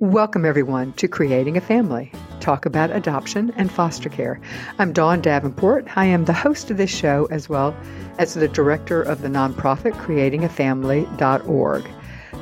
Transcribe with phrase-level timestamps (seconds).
[0.00, 2.12] Welcome, everyone, to Creating a Family.
[2.38, 4.40] Talk about adoption and foster care.
[4.78, 5.88] I'm Dawn Davenport.
[5.96, 7.76] I am the host of this show as well
[8.16, 11.90] as the director of the nonprofit creatingafamily.org.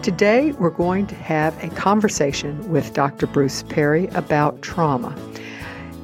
[0.02, 3.26] Today, we're going to have a conversation with Dr.
[3.26, 5.16] Bruce Perry about trauma.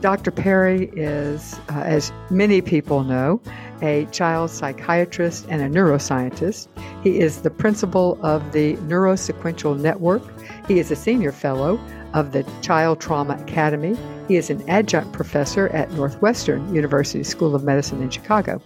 [0.00, 0.30] Dr.
[0.30, 3.42] Perry is, uh, as many people know,
[3.82, 6.68] a child psychiatrist and a neuroscientist.
[7.02, 10.22] He is the principal of the Neurosequential Network
[10.68, 11.80] he is a senior fellow
[12.14, 13.96] of the Child Trauma Academy.
[14.28, 18.60] He is an adjunct professor at Northwestern University School of Medicine in Chicago.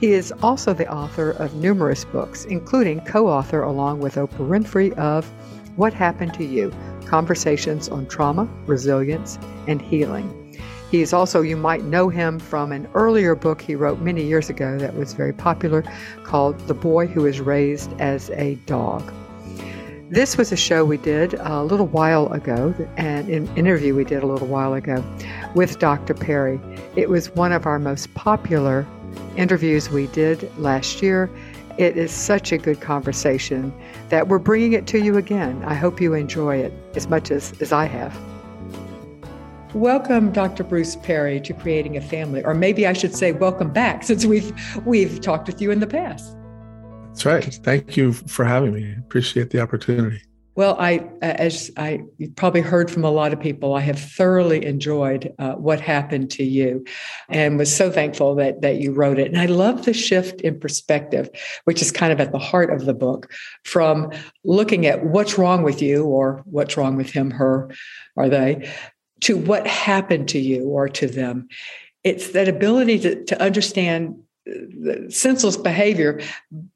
[0.00, 4.92] He is also the author of numerous books, including co author along with Oprah Winfrey
[4.98, 5.26] of
[5.76, 6.72] What Happened to You
[7.06, 10.58] Conversations on Trauma, Resilience, and Healing.
[10.90, 14.48] He is also, you might know him from an earlier book he wrote many years
[14.48, 15.82] ago that was very popular
[16.24, 19.12] called The Boy Who Was Raised as a Dog.
[20.08, 24.22] This was a show we did a little while ago, and an interview we did
[24.22, 25.04] a little while ago
[25.56, 26.14] with Dr.
[26.14, 26.60] Perry.
[26.94, 28.86] It was one of our most popular
[29.36, 31.28] interviews we did last year.
[31.76, 33.74] It is such a good conversation
[34.08, 35.64] that we're bringing it to you again.
[35.64, 38.16] I hope you enjoy it as much as, as I have.
[39.74, 40.62] Welcome, Dr.
[40.62, 44.52] Bruce Perry, to Creating a Family, or maybe I should say, welcome back, since we've
[44.86, 46.36] we've talked with you in the past.
[47.16, 47.54] That's right.
[47.64, 48.92] Thank you for having me.
[48.94, 50.20] I appreciate the opportunity.
[50.54, 52.02] Well, I, as I
[52.36, 56.44] probably heard from a lot of people, I have thoroughly enjoyed uh, what happened to
[56.44, 56.84] you,
[57.30, 59.28] and was so thankful that that you wrote it.
[59.28, 61.30] And I love the shift in perspective,
[61.64, 63.32] which is kind of at the heart of the book,
[63.64, 64.12] from
[64.44, 67.70] looking at what's wrong with you or what's wrong with him, her,
[68.14, 68.70] or they,
[69.22, 71.48] to what happened to you or to them.
[72.04, 74.20] It's that ability to, to understand
[75.08, 76.20] senseless behavior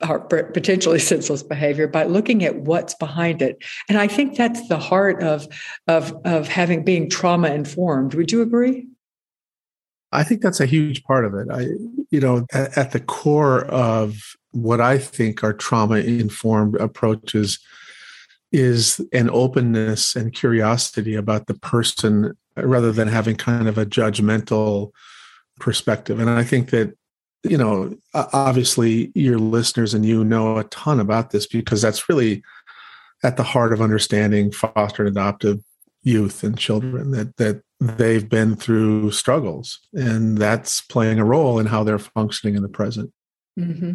[0.09, 3.63] or potentially senseless behavior by looking at what's behind it.
[3.89, 5.47] And i think that's the heart of
[5.87, 8.89] of of having being trauma informed would you agree?
[10.13, 11.49] I think that's a huge part of it.
[11.51, 11.69] I
[12.11, 17.61] you know at, at the core of what i think are trauma informed approaches
[18.51, 24.91] is an openness and curiosity about the person rather than having kind of a judgmental
[25.61, 26.19] perspective.
[26.19, 26.97] And i think that
[27.43, 32.43] you know, obviously your listeners and you know a ton about this because that's really
[33.23, 35.61] at the heart of understanding foster and adoptive
[36.03, 41.67] youth and children that that they've been through struggles and that's playing a role in
[41.67, 43.13] how they're functioning in the present.
[43.59, 43.93] Mm-hmm.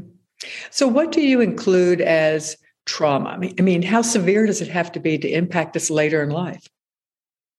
[0.70, 3.30] So, what do you include as trauma?
[3.30, 6.22] I mean, I mean, how severe does it have to be to impact us later
[6.22, 6.68] in life?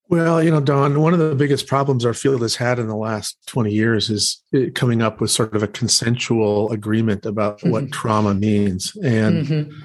[0.09, 2.97] Well, you know, Dawn, one of the biggest problems our field has had in the
[2.97, 7.71] last 20 years is uh, coming up with sort of a consensual agreement about mm-hmm.
[7.71, 8.95] what trauma means.
[9.03, 9.77] And mm-hmm.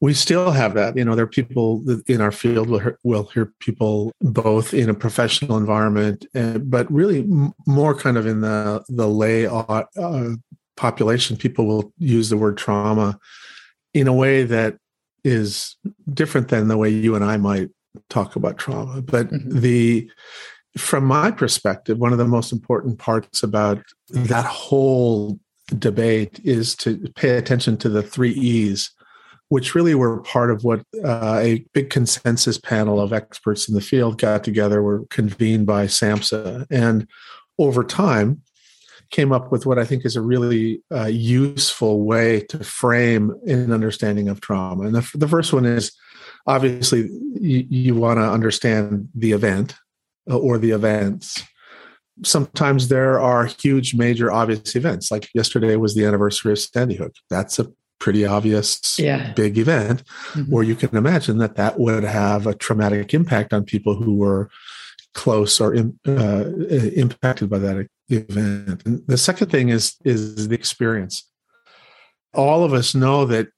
[0.00, 0.96] we still have that.
[0.96, 4.88] You know, there are people in our field will hear, will hear people both in
[4.88, 7.26] a professional environment, uh, but really
[7.66, 9.82] more kind of in the, the lay uh,
[10.78, 11.36] population.
[11.36, 13.18] People will use the word trauma
[13.92, 14.78] in a way that
[15.22, 15.76] is
[16.14, 17.68] different than the way you and I might
[18.08, 19.02] talk about trauma.
[19.02, 19.60] But mm-hmm.
[19.60, 20.10] the
[20.76, 25.38] from my perspective, one of the most important parts about that whole
[25.78, 28.90] debate is to pay attention to the three E's,
[29.48, 33.80] which really were part of what uh, a big consensus panel of experts in the
[33.80, 36.66] field got together, were convened by SAMHSA.
[36.70, 37.08] And
[37.58, 38.42] over time,
[39.10, 43.72] came up with what I think is a really uh, useful way to frame an
[43.72, 44.84] understanding of trauma.
[44.84, 45.92] And the, the first one is
[46.46, 47.08] obviously
[47.40, 49.74] you, you want to understand the event
[50.30, 51.42] uh, or the events
[52.24, 57.12] sometimes there are huge major obvious events like yesterday was the anniversary of sandy hook
[57.28, 57.66] that's a
[57.98, 59.32] pretty obvious yeah.
[59.32, 60.02] big event
[60.32, 60.52] mm-hmm.
[60.52, 64.50] or you can imagine that that would have a traumatic impact on people who were
[65.14, 66.44] close or uh,
[66.94, 71.24] impacted by that event and the second thing is is the experience
[72.34, 73.48] all of us know that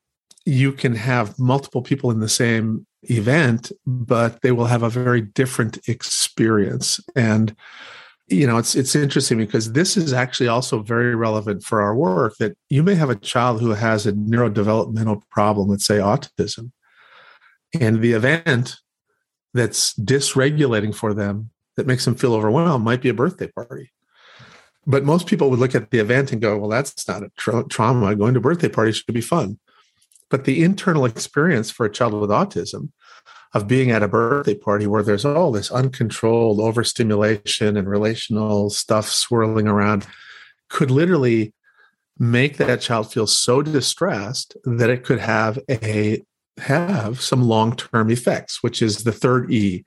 [0.48, 5.20] you can have multiple people in the same event, but they will have a very
[5.20, 7.00] different experience.
[7.14, 7.54] And
[8.28, 12.36] you know, it's it's interesting because this is actually also very relevant for our work
[12.38, 16.72] that you may have a child who has a neurodevelopmental problem, let's say autism,
[17.78, 18.76] and the event
[19.54, 23.90] that's dysregulating for them that makes them feel overwhelmed might be a birthday party.
[24.86, 27.64] But most people would look at the event and go, "Well, that's not a tra-
[27.68, 28.14] trauma.
[28.14, 29.58] Going to birthday parties should be fun."
[30.30, 32.90] But the internal experience for a child with autism
[33.54, 39.08] of being at a birthday party where there's all this uncontrolled overstimulation and relational stuff
[39.08, 40.06] swirling around
[40.68, 41.54] could literally
[42.18, 46.22] make that child feel so distressed that it could have a
[46.58, 49.84] have some long-term effects, which is the third E.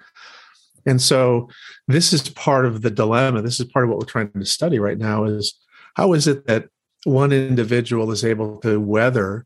[0.86, 1.50] And so
[1.88, 3.42] this is part of the dilemma.
[3.42, 5.54] This is part of what we're trying to study right now is
[5.96, 6.70] how is it that
[7.04, 9.46] one individual is able to weather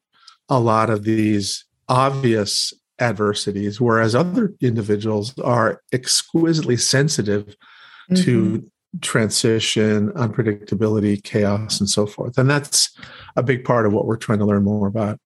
[0.50, 7.56] a lot of these obvious adversities, whereas other individuals are exquisitely sensitive
[8.09, 8.24] mm-hmm.
[8.24, 8.71] to
[9.01, 12.38] transition, unpredictability, chaos, and so forth.
[12.38, 12.95] And that's
[13.36, 15.19] a big part of what we're trying to learn more about.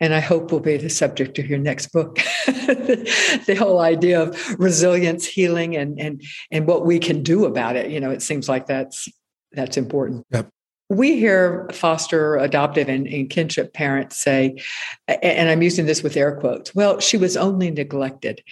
[0.00, 2.16] And I hope will be the subject of your next book.
[2.46, 6.20] the whole idea of resilience, healing, and and
[6.50, 7.90] and what we can do about it.
[7.90, 9.08] You know, it seems like that's
[9.52, 10.26] that's important.
[10.32, 10.48] Yep.
[10.94, 14.62] We hear foster, adoptive, and, and, kinship parents say,
[15.08, 18.42] and I'm using this with air quotes, well, she was only neglected.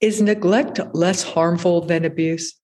[0.00, 2.54] Is neglect less harmful than abuse?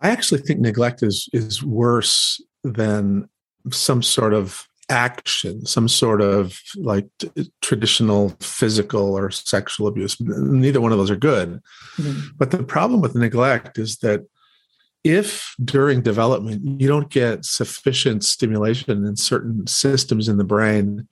[0.00, 3.28] I actually think neglect is is worse than
[3.70, 10.20] some sort of action, some sort of like t- traditional physical or sexual abuse.
[10.20, 11.60] Neither one of those are good.
[11.96, 12.28] Mm-hmm.
[12.36, 14.26] But the problem with neglect is that
[15.04, 21.08] if during development you don't get sufficient stimulation in certain systems in the brain,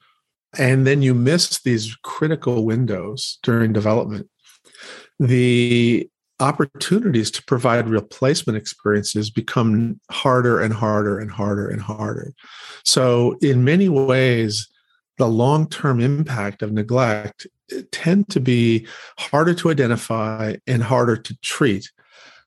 [0.57, 4.29] and then you miss these critical windows during development,
[5.19, 6.09] the
[6.39, 12.33] opportunities to provide replacement experiences become harder and harder and harder and harder.
[12.83, 14.67] So, in many ways,
[15.17, 17.45] the long term impact of neglect
[17.91, 18.87] tend to be
[19.19, 21.89] harder to identify and harder to treat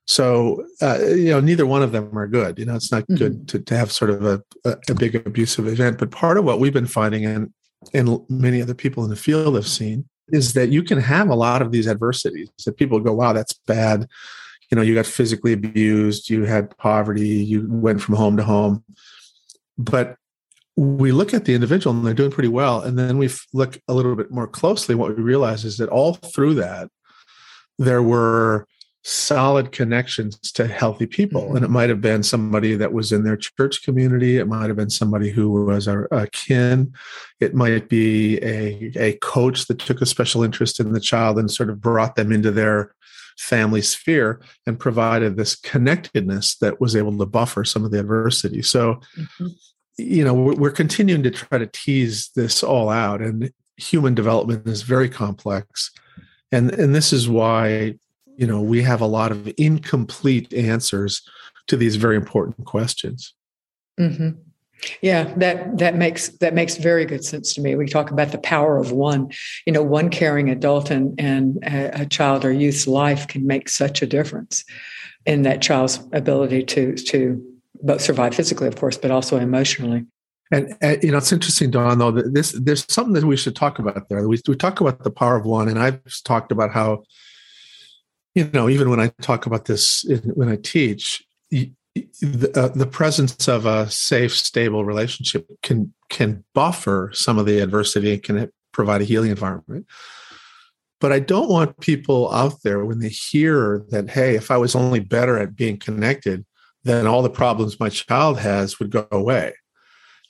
[0.06, 2.58] so, uh, you know, neither one of them are good.
[2.58, 3.14] You know, it's not mm-hmm.
[3.14, 5.98] good to, to have sort of a, a, a, big abusive event.
[5.98, 7.52] But part of what we've been finding, and,
[7.94, 11.34] and many other people in the field have seen, is that you can have a
[11.34, 14.06] lot of these adversities that people go, wow, that's bad.
[14.70, 18.84] You know, you got physically abused, you had poverty, you went from home to home.
[19.78, 20.16] But
[20.76, 22.80] we look at the individual and they're doing pretty well.
[22.80, 24.94] And then we look a little bit more closely.
[24.94, 26.90] What we realize is that all through that,
[27.78, 28.66] there were
[29.04, 31.42] solid connections to healthy people.
[31.42, 31.56] Mm-hmm.
[31.56, 34.38] And it might have been somebody that was in their church community.
[34.38, 36.92] It might have been somebody who was a, a, kin.
[37.38, 41.50] It might be a, a coach that took a special interest in the child and
[41.50, 42.94] sort of brought them into their
[43.38, 48.62] family sphere and provided this connectedness that was able to buffer some of the adversity.
[48.62, 49.48] So, mm-hmm.
[49.98, 53.20] you know, we're, we're continuing to try to tease this all out.
[53.20, 55.90] And human development is very complex.
[56.50, 57.96] And, and this is why
[58.36, 61.22] you know we have a lot of incomplete answers
[61.66, 63.34] to these very important questions
[63.98, 64.31] mm-hmm.
[65.02, 68.38] yeah that that makes that makes very good sense to me we talk about the
[68.38, 69.31] power of one
[69.66, 73.69] you know one caring adult and and a, a child or youth's life can make
[73.69, 74.64] such a difference
[75.26, 77.42] in that child's ability to to
[77.82, 80.04] both survive physically of course but also emotionally
[80.50, 81.98] and, and, you know, it's interesting, Dawn.
[81.98, 84.28] Though that this there's something that we should talk about there.
[84.28, 87.04] We we talk about the power of one, and I've talked about how
[88.34, 90.04] you know, even when I talk about this,
[90.34, 97.10] when I teach, the, uh, the presence of a safe, stable relationship can can buffer
[97.14, 99.86] some of the adversity and can provide a healing environment.
[101.00, 104.75] But I don't want people out there when they hear that, hey, if I was
[104.75, 106.44] only better at being connected,
[106.82, 109.54] then all the problems my child has would go away.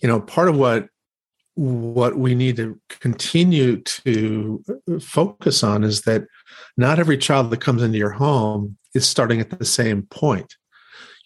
[0.00, 0.88] You know, part of what
[1.54, 4.64] what we need to continue to
[5.00, 6.24] focus on is that
[6.76, 10.56] not every child that comes into your home is starting at the same point.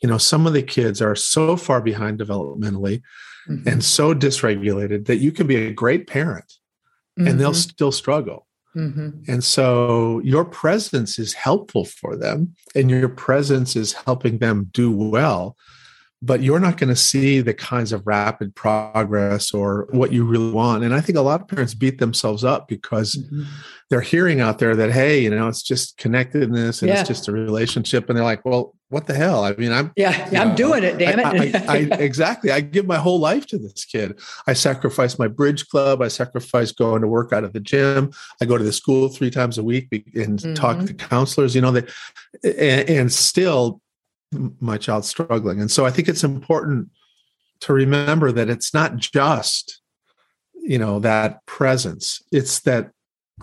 [0.02, 3.02] You know, some of the kids are so far behind developmentally
[3.48, 3.66] mm-hmm.
[3.66, 6.52] and so dysregulated that you can be a great parent
[7.18, 7.26] mm-hmm.
[7.26, 7.70] and they'll mm-hmm.
[7.70, 8.46] still struggle.
[8.76, 9.30] Mm-hmm.
[9.30, 14.92] And so your presence is helpful for them and your presence is helping them do
[14.92, 15.56] well
[16.20, 20.50] but you're not going to see the kinds of rapid progress or what you really
[20.50, 20.82] want.
[20.82, 23.44] And I think a lot of parents beat themselves up because mm-hmm.
[23.88, 27.00] they're hearing out there that, hey, you know, it's just connectedness and yeah.
[27.00, 28.08] it's just a relationship.
[28.08, 29.44] And they're like, well, what the hell?
[29.44, 31.54] I mean, I'm yeah, I'm know, doing it, damn it.
[31.54, 32.50] I, I, I, exactly.
[32.50, 34.18] I give my whole life to this kid.
[34.46, 36.02] I sacrifice my bridge club.
[36.02, 38.10] I sacrifice going to work out of the gym.
[38.40, 40.54] I go to the school three times a week and mm-hmm.
[40.54, 41.54] talk to counselors.
[41.54, 41.90] You know that,
[42.42, 43.80] and, and still
[44.32, 45.60] my child's struggling.
[45.60, 46.88] And so I think it's important
[47.60, 49.80] to remember that it's not just,
[50.54, 52.90] you know, that presence, it's that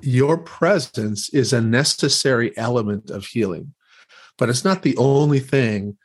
[0.02, 3.74] your presence is a necessary element of healing,
[4.38, 5.98] but it's not the only thing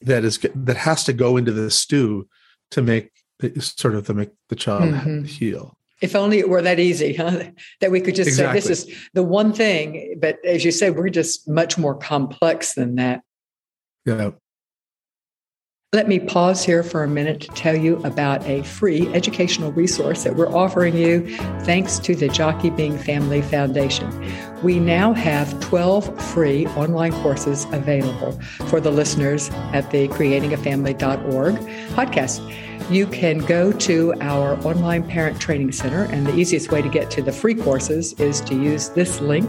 [0.00, 2.28] that is that has to go into the stew
[2.70, 3.10] to make
[3.58, 5.24] sort of to make the child mm-hmm.
[5.24, 5.76] heal.
[6.00, 7.44] If only it were that easy, huh?
[7.80, 8.60] That we could just exactly.
[8.60, 10.18] say this is the one thing.
[10.20, 13.22] But as you say, we're just much more complex than that.
[14.04, 14.30] Yeah.
[15.92, 20.24] Let me pause here for a minute to tell you about a free educational resource
[20.24, 24.10] that we're offering you thanks to the Jockey Being Family Foundation.
[24.62, 28.32] We now have 12 free online courses available
[28.68, 31.54] for the listeners at the creatingafamily.org
[31.94, 32.40] podcast
[32.90, 37.10] you can go to our online parent training center, and the easiest way to get
[37.12, 39.48] to the free courses is to use this link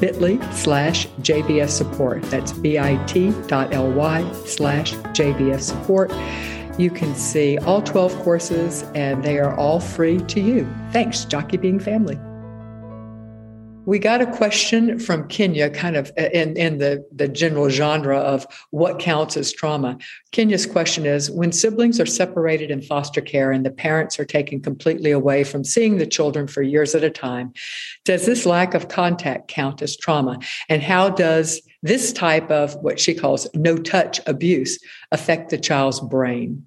[0.00, 2.22] bit.ly slash JBF support.
[2.24, 6.12] That's bit.ly slash JBF support.
[6.78, 10.68] You can see all 12 courses, and they are all free to you.
[10.90, 12.18] Thanks, Jockey Being Family.
[13.86, 18.18] We got a question from Kenya, kind of uh, in, in the, the general genre
[18.18, 19.96] of what counts as trauma.
[20.32, 24.60] Kenya's question is When siblings are separated in foster care and the parents are taken
[24.60, 27.52] completely away from seeing the children for years at a time,
[28.04, 30.40] does this lack of contact count as trauma?
[30.68, 34.80] And how does this type of what she calls no touch abuse
[35.12, 36.66] affect the child's brain?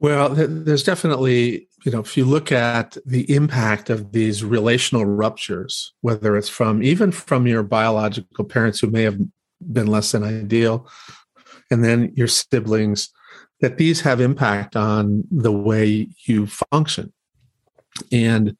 [0.00, 5.92] Well, there's definitely, you know, if you look at the impact of these relational ruptures,
[6.00, 9.20] whether it's from even from your biological parents who may have
[9.60, 10.88] been less than ideal,
[11.70, 13.10] and then your siblings,
[13.60, 17.12] that these have impact on the way you function.
[18.10, 18.56] And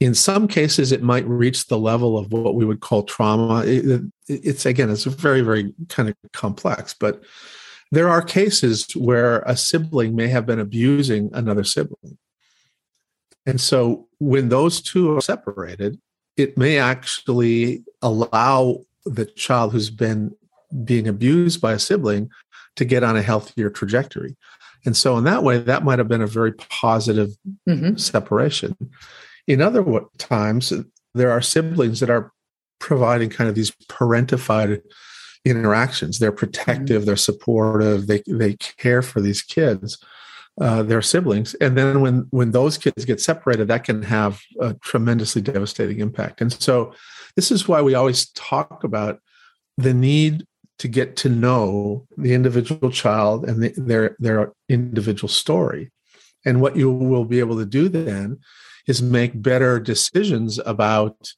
[0.00, 3.62] in some cases, it might reach the level of what we would call trauma.
[3.64, 7.22] It, it's again, it's very, very kind of complex, but
[7.90, 12.18] there are cases where a sibling may have been abusing another sibling.
[13.46, 16.00] And so when those two are separated,
[16.36, 20.34] it may actually allow the child who's been
[20.84, 22.30] being abused by a sibling
[22.76, 24.36] to get on a healthier trajectory.
[24.84, 27.30] And so, in that way, that might have been a very positive
[27.68, 27.96] mm-hmm.
[27.96, 28.76] separation.
[29.46, 29.84] In other
[30.16, 30.72] times,
[31.14, 32.32] there are siblings that are
[32.78, 34.80] providing kind of these parentified
[35.44, 36.18] interactions.
[36.18, 37.06] They're protective, mm-hmm.
[37.06, 39.98] they're supportive, they they care for these kids,
[40.60, 44.74] uh, their siblings, and then when when those kids get separated, that can have a
[44.74, 46.40] tremendously devastating impact.
[46.40, 46.94] And so,
[47.36, 49.20] this is why we always talk about
[49.76, 50.46] the need
[50.78, 55.90] to get to know the individual child and the, their their individual story.
[56.44, 58.38] And what you will be able to do then
[58.86, 61.32] is make better decisions about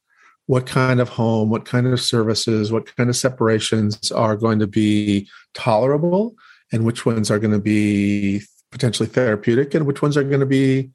[0.46, 4.66] what kind of home, what kind of services, what kind of separations are going to
[4.66, 6.34] be tolerable,
[6.72, 10.46] and which ones are going to be potentially therapeutic, and which ones are going to
[10.46, 10.90] be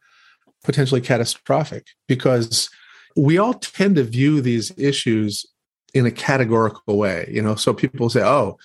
[0.64, 1.88] potentially catastrophic.
[2.08, 2.70] Because
[3.16, 5.46] we all tend to view these issues
[5.94, 7.30] in a categorical way.
[7.32, 8.58] You know, so people say, "Oh,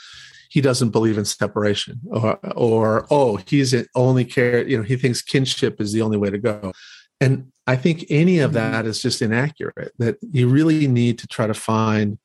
[0.50, 5.22] he doesn't believe in separation," or, or "Oh, he's only care." You know, he thinks
[5.22, 6.72] kinship is the only way to go.
[7.20, 8.72] And I think any of mm-hmm.
[8.72, 12.18] that is just inaccurate, that you really need to try to find,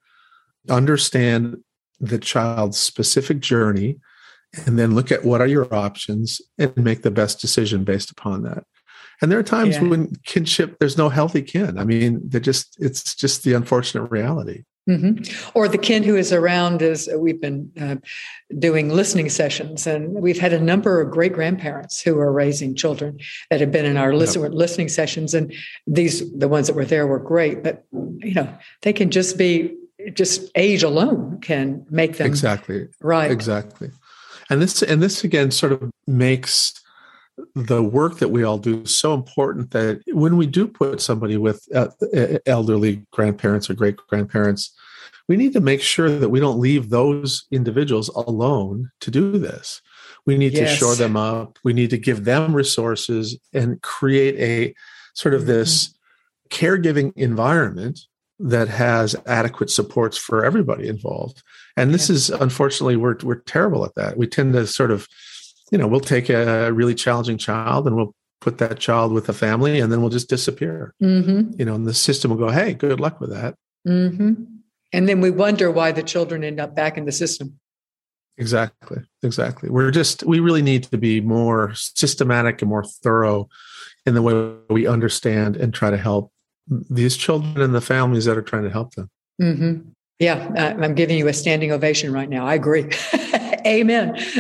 [0.69, 1.57] understand
[1.99, 3.99] the child's specific journey,
[4.65, 8.43] and then look at what are your options and make the best decision based upon
[8.43, 8.63] that.
[9.21, 9.83] And there are times yeah.
[9.83, 11.77] when kinship, there's no healthy kin.
[11.77, 14.63] I mean, they just, it's just the unfortunate reality.
[14.87, 15.57] Mm-hmm.
[15.57, 17.97] Or the kin who is around is we've been uh,
[18.57, 23.19] doing listening sessions, and we've had a number of great grandparents who are raising children
[23.49, 24.51] that have been in our listen, yep.
[24.53, 25.33] listening sessions.
[25.33, 25.53] And
[25.85, 28.51] these, the ones that were there, were great, but you know,
[28.81, 29.75] they can just be
[30.13, 33.31] just age alone can make them exactly right.
[33.31, 33.91] Exactly,
[34.49, 36.73] and this and this again sort of makes
[37.55, 41.37] the work that we all do is so important that when we do put somebody
[41.37, 41.87] with uh,
[42.45, 44.75] elderly grandparents or great grandparents,
[45.27, 49.81] we need to make sure that we don't leave those individuals alone to do this.
[50.25, 50.71] We need yes.
[50.71, 51.59] to shore them up.
[51.63, 54.75] We need to give them resources and create a
[55.13, 56.65] sort of this mm-hmm.
[56.65, 57.99] caregiving environment
[58.39, 61.41] that has adequate supports for everybody involved.
[61.75, 62.15] And this yeah.
[62.15, 64.17] is unfortunately we're we're terrible at that.
[64.17, 65.07] We tend to sort of
[65.71, 69.33] you know, we'll take a really challenging child and we'll put that child with a
[69.33, 70.93] family and then we'll just disappear.
[71.01, 71.59] Mm-hmm.
[71.59, 73.55] You know, and the system will go, hey, good luck with that.
[73.87, 74.43] Mm-hmm.
[74.93, 77.59] And then we wonder why the children end up back in the system.
[78.37, 78.99] Exactly.
[79.23, 79.69] Exactly.
[79.69, 83.49] We're just, we really need to be more systematic and more thorough
[84.05, 86.31] in the way we understand and try to help
[86.67, 89.09] these children and the families that are trying to help them.
[89.41, 89.89] Mm-hmm.
[90.19, 92.45] Yeah, I'm giving you a standing ovation right now.
[92.45, 92.83] I agree.
[93.67, 94.17] Amen.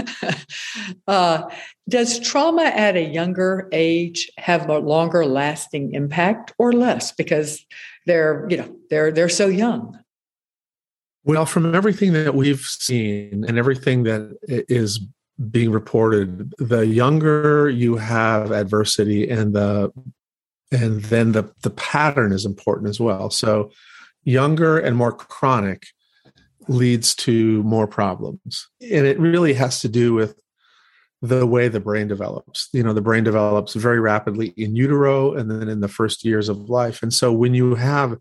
[1.07, 1.49] Uh,
[1.89, 7.65] does trauma at a younger age have a longer lasting impact or less because
[8.05, 9.97] they're, you know, they're they're so young?
[11.23, 14.99] Well, from everything that we've seen and everything that is
[15.51, 19.91] being reported, the younger you have adversity and the
[20.71, 23.29] and then the the pattern is important as well.
[23.29, 23.71] So
[24.23, 25.87] younger and more chronic
[26.67, 28.67] leads to more problems.
[28.81, 30.39] And it really has to do with
[31.21, 32.69] the way the brain develops.
[32.73, 36.49] You know, the brain develops very rapidly in utero and then in the first years
[36.49, 37.01] of life.
[37.01, 38.17] And so when you have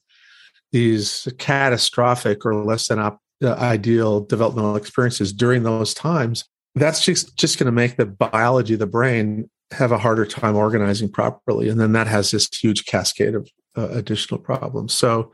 [0.72, 7.36] these catastrophic or less than op- uh, ideal developmental experiences during those times, that's just,
[7.36, 11.68] just going to make the biology of the brain have a harder time organizing properly.
[11.68, 14.94] And then that has this huge cascade of uh, additional problems.
[14.94, 15.32] So,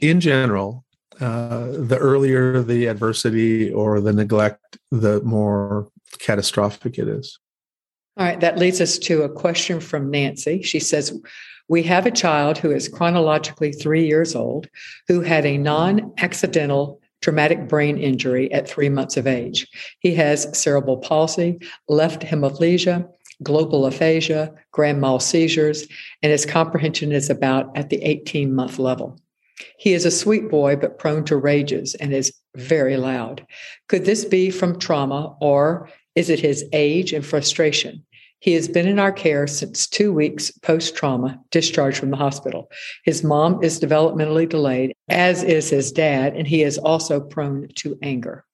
[0.00, 0.84] in general,
[1.20, 7.38] uh, the earlier the adversity or the neglect, the more catastrophic it is.
[8.16, 10.62] All right, that leads us to a question from Nancy.
[10.62, 11.18] She says,
[11.68, 14.68] We have a child who is chronologically three years old
[15.08, 19.66] who had a non accidental traumatic brain injury at three months of age.
[19.98, 21.58] He has cerebral palsy,
[21.88, 23.08] left hemiplegia,
[23.42, 25.86] global aphasia, grand mal seizures,
[26.22, 29.20] and his comprehension is about at the 18 month level.
[29.78, 33.46] He is a sweet boy, but prone to rages and is very loud.
[33.88, 38.04] Could this be from trauma or is it his age and frustration?
[38.40, 42.70] He has been in our care since two weeks post trauma, discharged from the hospital.
[43.04, 47.98] His mom is developmentally delayed, as is his dad, and he is also prone to
[48.02, 48.44] anger.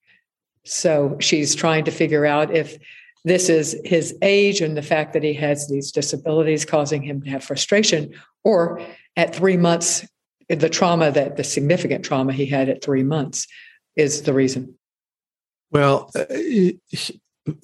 [0.65, 2.79] So she's trying to figure out if
[3.25, 7.31] this is his age and the fact that he has these disabilities causing him to
[7.31, 8.81] have frustration, or
[9.17, 10.07] at three months,
[10.49, 13.47] the trauma that the significant trauma he had at three months
[13.97, 14.75] is the reason.
[15.71, 16.25] Well, uh,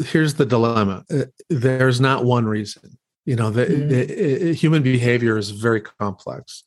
[0.04, 2.98] here's the dilemma uh, there's not one reason.
[3.26, 3.88] You know, the, mm.
[3.88, 6.64] the, uh, human behavior is very complex.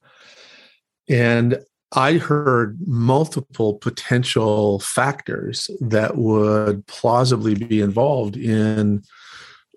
[1.09, 1.59] And
[1.93, 9.03] I heard multiple potential factors that would plausibly be involved in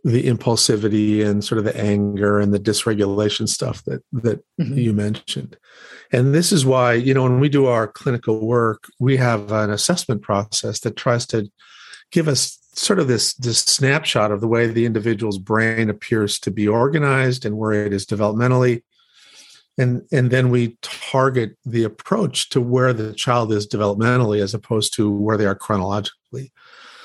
[0.05, 4.79] the impulsivity and sort of the anger and the dysregulation stuff that that mm-hmm.
[4.79, 5.57] you mentioned.
[6.13, 9.71] And this is why, you know, when we do our clinical work, we have an
[9.71, 11.51] assessment process that tries to
[12.13, 16.51] give us sort of this this snapshot of the way the individual's brain appears to
[16.51, 18.83] be organized and where it is developmentally
[19.79, 24.95] and and then we target the approach to where the child is developmentally as opposed
[24.95, 26.53] to where they are chronologically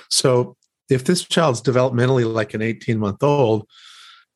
[0.09, 0.55] so
[0.89, 3.67] if this child's developmentally like an 18 month old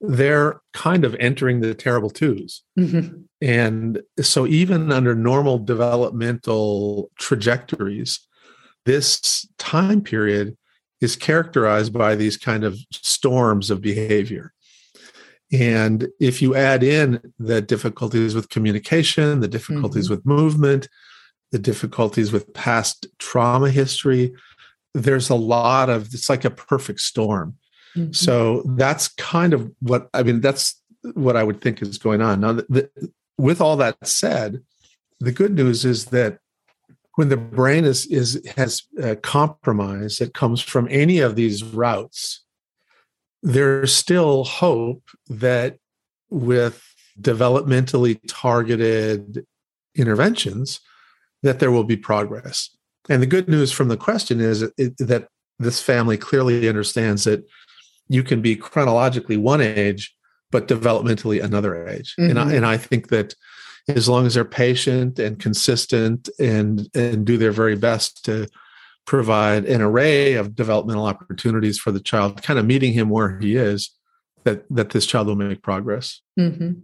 [0.02, 3.22] they're kind of entering the terrible 2s mm-hmm.
[3.42, 8.20] and so even under normal developmental trajectories
[8.86, 10.58] this time period
[11.00, 14.54] is characterized by these kind of storms of behavior
[15.54, 20.16] and if you add in the difficulties with communication, the difficulties mm-hmm.
[20.16, 20.90] with movement,
[21.52, 24.34] the difficulties with past trauma history,
[24.94, 27.56] there's a lot of it's like a perfect storm.
[27.96, 28.14] Mm-hmm.
[28.14, 30.42] So that's kind of what I mean.
[30.42, 30.82] That's
[31.14, 32.42] what I would think is going on.
[32.42, 32.90] Now, the,
[33.38, 34.62] with all that said,
[35.20, 36.40] the good news is that
[37.16, 42.44] when the brain is is has uh, compromise that comes from any of these routes
[43.42, 45.78] there's still hope that
[46.30, 46.82] with
[47.20, 49.46] developmentally targeted
[49.96, 50.80] interventions
[51.44, 52.70] that there will be progress
[53.10, 55.28] and the good news from the question is that
[55.60, 57.46] this family clearly understands that
[58.10, 60.16] you can be chronologically one age
[60.52, 62.30] but developmentally another age mm-hmm.
[62.32, 63.36] and, I, and i think that
[63.88, 68.48] as long as they're patient and consistent and and do their very best to
[69.06, 73.56] provide an array of developmental opportunities for the child, kind of meeting him where he
[73.56, 73.92] is,
[74.44, 76.22] that that this child will make progress.
[76.40, 76.80] Mm-hmm.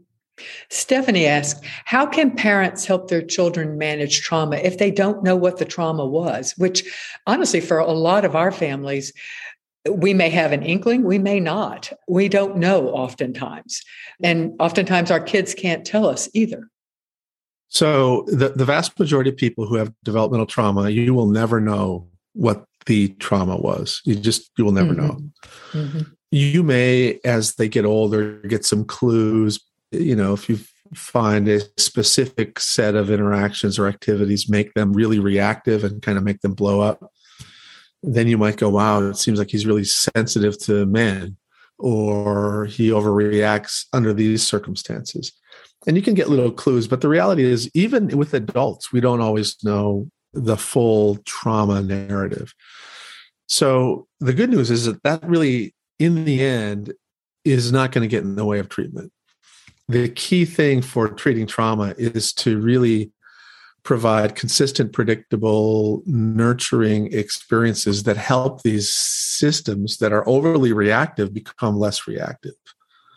[0.69, 5.58] Stephanie asks, how can parents help their children manage trauma if they don't know what
[5.58, 6.54] the trauma was?
[6.58, 6.84] Which,
[7.28, 9.13] honestly, for a lot of our families,
[9.89, 11.91] we may have an inkling, we may not.
[12.08, 13.82] We don't know oftentimes.
[14.21, 16.69] And oftentimes our kids can't tell us either.
[17.69, 22.08] So, the, the vast majority of people who have developmental trauma, you will never know
[22.34, 24.02] what the trauma was.
[24.06, 25.08] You just, you will never mm-hmm.
[25.08, 25.21] know.
[25.73, 26.02] Mm-hmm.
[26.32, 29.60] You may, as they get older, get some clues.
[29.91, 30.60] You know, if you
[30.93, 36.23] find a specific set of interactions or activities make them really reactive and kind of
[36.23, 37.12] make them blow up,
[38.02, 41.38] then you might go, wow, it seems like he's really sensitive to men
[41.78, 45.32] or he overreacts under these circumstances.
[45.88, 49.21] And you can get little clues, but the reality is, even with adults, we don't
[49.21, 52.54] always know the full trauma narrative.
[53.47, 56.93] So the good news is that that really, in the end,
[57.45, 59.12] is not going to get in the way of treatment.
[59.89, 63.12] The key thing for treating trauma is to really
[63.82, 72.08] provide consistent, predictable, nurturing experiences that help these systems that are overly reactive become less
[72.08, 72.54] reactive.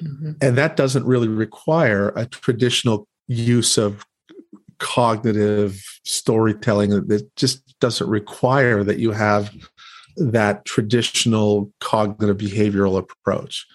[0.02, 0.32] Mm-hmm.
[0.40, 4.06] And that doesn't really require a traditional use of
[4.78, 9.52] cognitive storytelling that just doesn't require that you have
[10.16, 13.66] that traditional cognitive behavioral approach.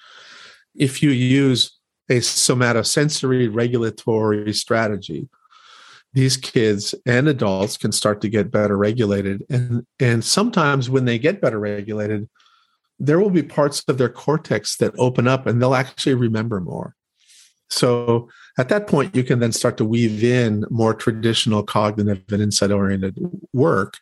[0.76, 1.77] If you use
[2.10, 5.30] a somatosensory regulatory strategy,
[6.14, 9.44] these kids and adults can start to get better regulated.
[9.50, 12.30] And, and sometimes when they get better regulated,
[13.00, 16.96] there will be parts of their cortex that open up and they'll actually remember more.
[17.70, 22.42] So at that point, you can then start to weave in more traditional cognitive and
[22.42, 23.18] insight oriented
[23.54, 23.98] work.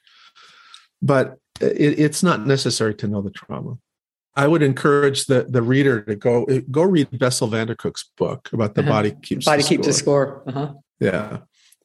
[1.02, 3.78] But it, it's not necessary to know the trauma.
[4.36, 8.50] I would encourage the, the reader to go go read Bessel van der Kolk's book
[8.52, 8.89] about the uh-huh.
[8.89, 10.43] body keeps body the keeps score.
[10.45, 10.63] the score.
[10.63, 10.74] Uh-huh.
[11.00, 11.38] Yeah,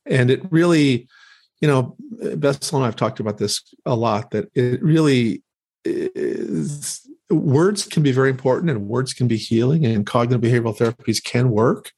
[0.06, 1.08] and it really,
[1.60, 1.96] you know,
[2.36, 4.32] Bessel and I've talked about this a lot.
[4.32, 5.42] That it really
[5.84, 11.22] is, words can be very important, and words can be healing, and cognitive behavioral therapies
[11.22, 11.92] can work.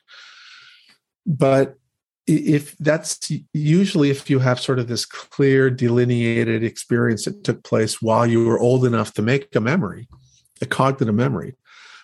[1.25, 1.77] But
[2.27, 8.01] if that's usually if you have sort of this clear delineated experience that took place
[8.01, 10.09] while you were old enough to make a memory
[10.62, 11.55] a cognitive memory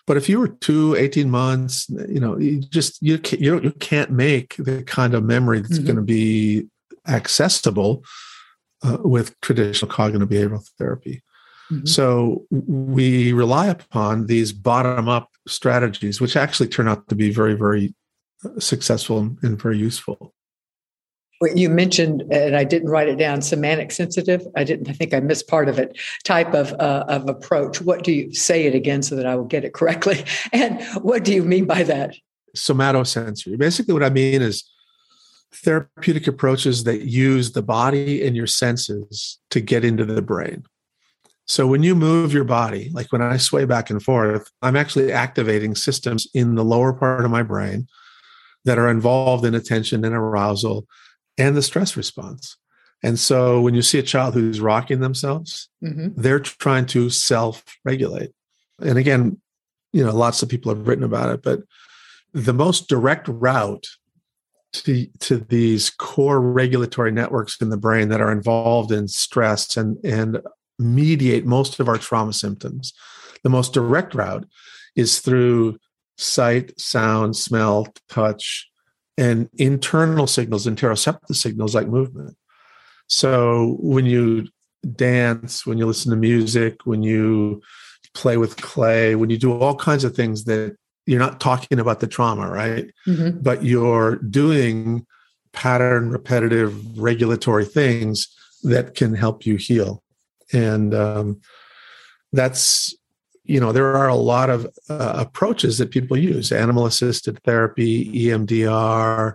[0.06, 3.72] but if you were two 18 months you know you just you can't, you, you
[3.72, 5.86] can't make the kind of memory that's mm-hmm.
[5.86, 6.66] going to be
[7.06, 8.04] accessible
[8.82, 11.22] uh, with traditional cognitive behavioral therapy
[11.70, 11.86] mm-hmm.
[11.86, 17.54] so we rely upon these bottom up strategies which actually turn out to be very
[17.54, 17.94] very
[18.44, 20.34] uh, successful and very useful
[21.54, 24.46] you mentioned, and I didn't write it down, semantic sensitive.
[24.56, 24.88] I didn't.
[24.88, 25.96] I think I missed part of it.
[26.24, 27.80] Type of uh, of approach.
[27.80, 30.24] What do you say it again so that I will get it correctly?
[30.52, 32.16] And what do you mean by that?
[32.56, 33.58] Somatosensory.
[33.58, 34.64] Basically, what I mean is
[35.52, 40.64] therapeutic approaches that use the body and your senses to get into the brain.
[41.46, 45.12] So when you move your body, like when I sway back and forth, I'm actually
[45.12, 47.88] activating systems in the lower part of my brain
[48.64, 50.86] that are involved in attention and arousal
[51.38, 52.56] and the stress response.
[53.02, 56.20] And so when you see a child who's rocking themselves, mm-hmm.
[56.20, 58.30] they're trying to self regulate.
[58.80, 59.40] And again,
[59.92, 61.60] you know, lots of people have written about it, but
[62.34, 63.86] the most direct route
[64.72, 69.96] to, to these core regulatory networks in the brain that are involved in stress and,
[70.04, 70.40] and
[70.78, 72.92] mediate most of our trauma symptoms,
[73.42, 74.46] the most direct route
[74.94, 75.78] is through
[76.16, 78.67] sight, sound, smell, touch,
[79.18, 82.36] and internal signals, interoceptive signals like movement.
[83.08, 84.46] So when you
[84.94, 87.60] dance, when you listen to music, when you
[88.14, 91.98] play with clay, when you do all kinds of things that you're not talking about
[91.98, 92.90] the trauma, right?
[93.06, 93.40] Mm-hmm.
[93.40, 95.04] But you're doing
[95.52, 98.28] pattern, repetitive, regulatory things
[98.62, 100.04] that can help you heal.
[100.52, 101.40] And um,
[102.32, 102.94] that's
[103.48, 108.12] you know there are a lot of uh, approaches that people use animal assisted therapy
[108.26, 109.34] emdr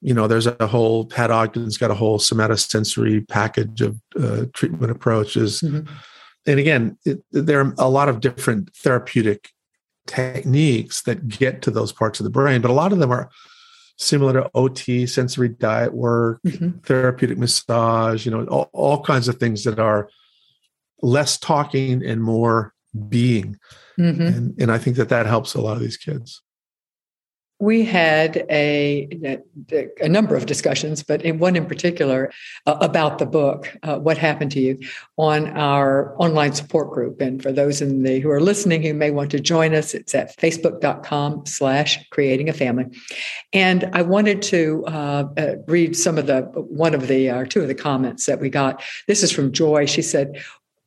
[0.00, 4.90] you know there's a whole pat ogden's got a whole somatosensory package of uh, treatment
[4.90, 5.88] approaches mm-hmm.
[6.46, 9.50] and again it, there are a lot of different therapeutic
[10.06, 13.30] techniques that get to those parts of the brain but a lot of them are
[13.98, 16.70] similar to ot sensory diet work mm-hmm.
[16.80, 20.08] therapeutic massage you know all, all kinds of things that are
[21.02, 22.72] less talking and more
[23.08, 23.58] being.
[23.98, 24.22] Mm-hmm.
[24.22, 26.42] And, and I think that that helps a lot of these kids.
[27.60, 29.38] We had a,
[30.00, 32.32] a number of discussions, but in one in particular
[32.66, 34.80] uh, about the book, uh, What Happened to You,
[35.16, 37.20] on our online support group.
[37.20, 40.12] And for those in the who are listening who may want to join us, it's
[40.12, 42.86] at facebook.com slash creating a family.
[43.52, 47.60] And I wanted to uh, uh read some of the, one of the, or two
[47.60, 48.82] of the comments that we got.
[49.06, 49.86] This is from Joy.
[49.86, 50.42] She said,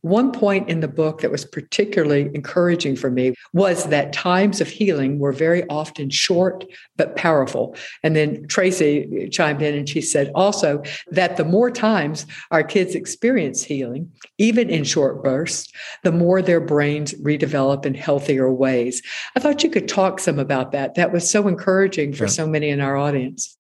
[0.06, 4.68] one point in the book that was particularly encouraging for me was that times of
[4.68, 6.64] healing were very often short
[6.96, 7.76] but powerful.
[8.04, 12.94] And then Tracy chimed in and she said also that the more times our kids
[12.94, 19.02] experience healing, even in short bursts, the more their brains redevelop in healthier ways.
[19.36, 20.94] I thought you could talk some about that.
[20.94, 22.30] That was so encouraging for yeah.
[22.30, 23.58] so many in our audience.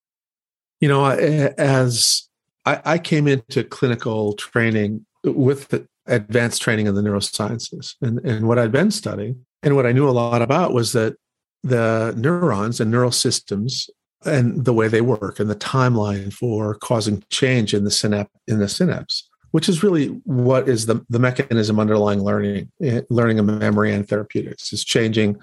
[0.79, 2.29] You know, as
[2.67, 7.95] I, I came into clinical training with the advanced training in the neurosciences.
[8.01, 11.15] And, and what I'd been studying and what I knew a lot about was that
[11.63, 13.89] the neurons and neural systems
[14.23, 18.59] and the way they work and the timeline for causing change in the synapse in
[18.59, 23.45] the synapse which is really what is the, the mechanism underlying learning eh, learning of
[23.45, 25.37] memory and therapeutics is changing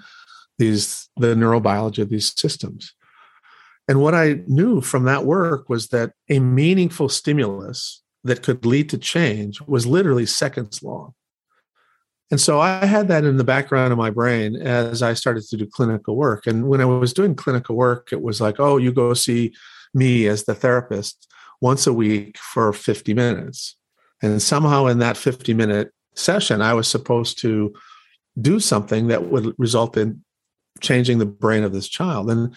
[0.59, 2.93] these the neurobiology of these systems
[3.87, 8.89] and what i knew from that work was that a meaningful stimulus that could lead
[8.89, 11.13] to change was literally seconds long.
[12.31, 15.57] And so I had that in the background of my brain as I started to
[15.57, 16.47] do clinical work.
[16.47, 19.53] And when I was doing clinical work, it was like, oh, you go see
[19.93, 21.27] me as the therapist
[21.61, 23.75] once a week for 50 minutes.
[24.21, 27.73] And somehow in that 50 minute session, I was supposed to
[28.41, 30.23] do something that would result in
[30.81, 32.31] changing the brain of this child.
[32.31, 32.55] And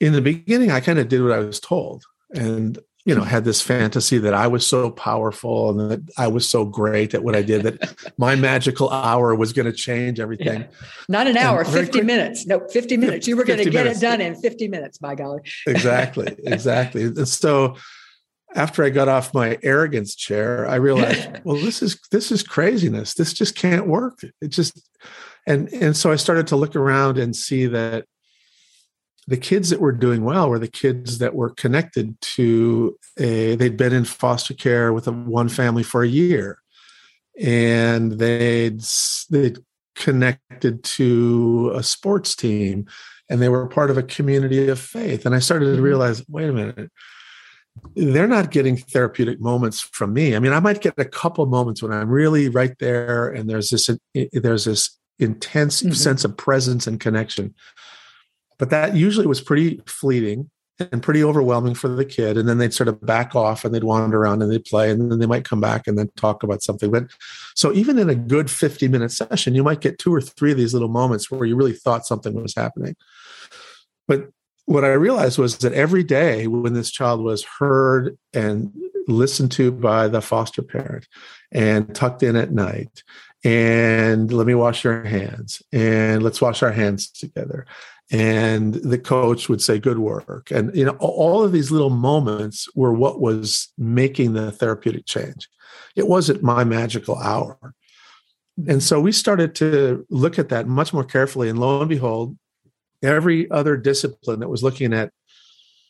[0.00, 2.04] in the beginning, I kind of did what I was told.
[2.34, 6.48] And you know, had this fantasy that I was so powerful and that I was
[6.48, 10.60] so great at what I did that my magical hour was going to change everything.
[10.60, 10.68] Yeah.
[11.08, 12.46] Not an hour, 50 quick, minutes.
[12.46, 13.26] No, 50 minutes.
[13.26, 13.98] You were going to get minutes.
[13.98, 15.40] it done in 50 minutes, by golly.
[15.66, 16.36] exactly.
[16.44, 17.04] Exactly.
[17.04, 17.76] And so
[18.54, 23.14] after I got off my arrogance chair, I realized, well, this is this is craziness.
[23.14, 24.20] This just can't work.
[24.40, 24.80] It just
[25.46, 28.04] and and so I started to look around and see that
[29.26, 33.76] the kids that were doing well were the kids that were connected to a they'd
[33.76, 36.58] been in foster care with a one family for a year
[37.40, 38.82] and they'd
[39.30, 39.58] they'd
[39.94, 42.86] connected to a sports team
[43.28, 45.82] and they were part of a community of faith and i started to mm-hmm.
[45.82, 46.90] realize wait a minute
[47.94, 51.82] they're not getting therapeutic moments from me i mean i might get a couple moments
[51.82, 53.88] when i'm really right there and there's this
[54.32, 55.92] there's this intense mm-hmm.
[55.92, 57.54] sense of presence and connection
[58.62, 60.48] but that usually was pretty fleeting
[60.78, 62.38] and pretty overwhelming for the kid.
[62.38, 65.10] And then they'd sort of back off and they'd wander around and they'd play and
[65.10, 66.88] then they might come back and then talk about something.
[66.88, 67.08] But
[67.56, 70.58] so even in a good 50 minute session, you might get two or three of
[70.58, 72.94] these little moments where you really thought something was happening.
[74.06, 74.28] But
[74.66, 78.72] what I realized was that every day when this child was heard and
[79.08, 81.08] listened to by the foster parent
[81.50, 83.02] and tucked in at night
[83.42, 87.66] and let me wash your hands and let's wash our hands together
[88.12, 90.50] and the coach would say good work.
[90.50, 95.48] And you know all of these little moments were what was making the therapeutic change.
[95.96, 97.74] It wasn't my magical hour.
[98.68, 102.36] And so we started to look at that much more carefully and lo and behold
[103.02, 105.10] every other discipline that was looking at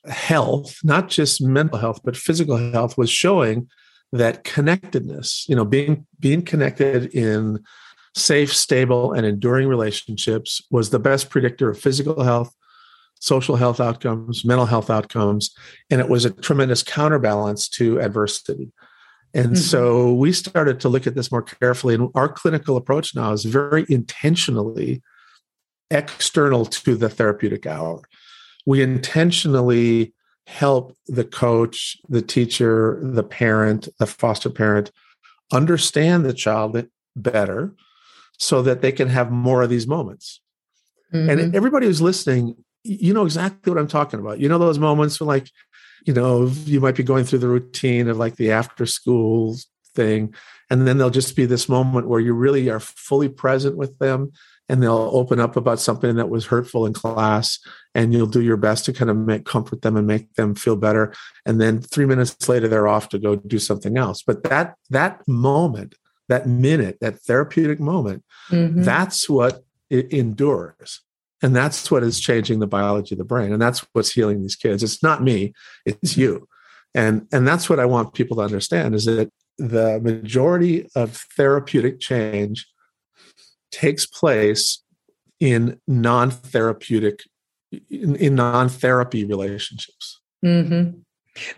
[0.07, 3.69] health not just mental health but physical health was showing
[4.13, 7.63] that connectedness you know being being connected in
[8.15, 12.55] safe, stable, and enduring relationships was the best predictor of physical health,
[13.21, 15.55] social health outcomes, mental health outcomes,
[15.91, 18.71] and it was a tremendous counterbalance to adversity.
[19.35, 19.55] And mm-hmm.
[19.57, 21.95] so we started to look at this more carefully.
[21.95, 25.03] And our clinical approach now is very intentionally
[25.91, 28.03] external to the therapeutic hour.
[28.67, 30.15] We intentionally
[30.47, 34.91] help the coach, the teacher, the parent, the foster parent
[35.53, 37.75] understand the child better
[38.43, 40.41] so that they can have more of these moments.
[41.15, 41.31] Mm-hmm.
[41.31, 44.41] And everybody who's listening, you know exactly what I'm talking about.
[44.41, 45.49] You know those moments when like,
[46.05, 49.57] you know, you might be going through the routine of like the after school
[49.95, 50.35] thing
[50.71, 54.33] and then there'll just be this moment where you really are fully present with them
[54.69, 57.61] and they'll open up about something that was hurtful in class
[57.95, 60.77] and you'll do your best to kind of make comfort them and make them feel
[60.77, 61.13] better
[61.45, 65.21] and then 3 minutes later they're off to go do something else but that that
[65.29, 65.95] moment
[66.33, 68.83] that minute, that therapeutic moment, mm-hmm.
[68.83, 71.03] that's what it endures.
[71.43, 73.53] And that's what is changing the biology of the brain.
[73.53, 74.83] And that's what's healing these kids.
[74.83, 75.53] It's not me,
[75.85, 76.49] it's you.
[76.95, 82.01] And, and that's what I want people to understand is that the majority of therapeutic
[82.01, 82.67] change
[83.71, 84.83] takes place
[85.39, 87.25] in non-therapeutic
[87.91, 91.01] in, in non-therapy relationships mm-hmm.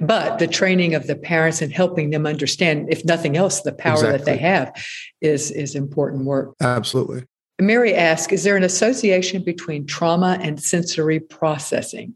[0.01, 3.95] But the training of the parents and helping them understand, if nothing else, the power
[3.95, 4.19] exactly.
[4.19, 4.87] that they have
[5.21, 6.55] is, is important work.
[6.61, 7.25] Absolutely.
[7.61, 12.15] Mary asks Is there an association between trauma and sensory processing?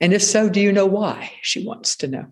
[0.00, 1.32] And if so, do you know why?
[1.42, 2.26] She wants to know.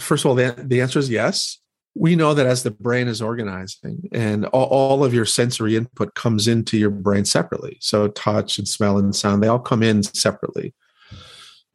[0.00, 1.58] First of all, the, the answer is yes.
[1.94, 6.14] We know that as the brain is organizing and all, all of your sensory input
[6.14, 7.78] comes into your brain separately.
[7.80, 10.74] So, touch and smell and sound, they all come in separately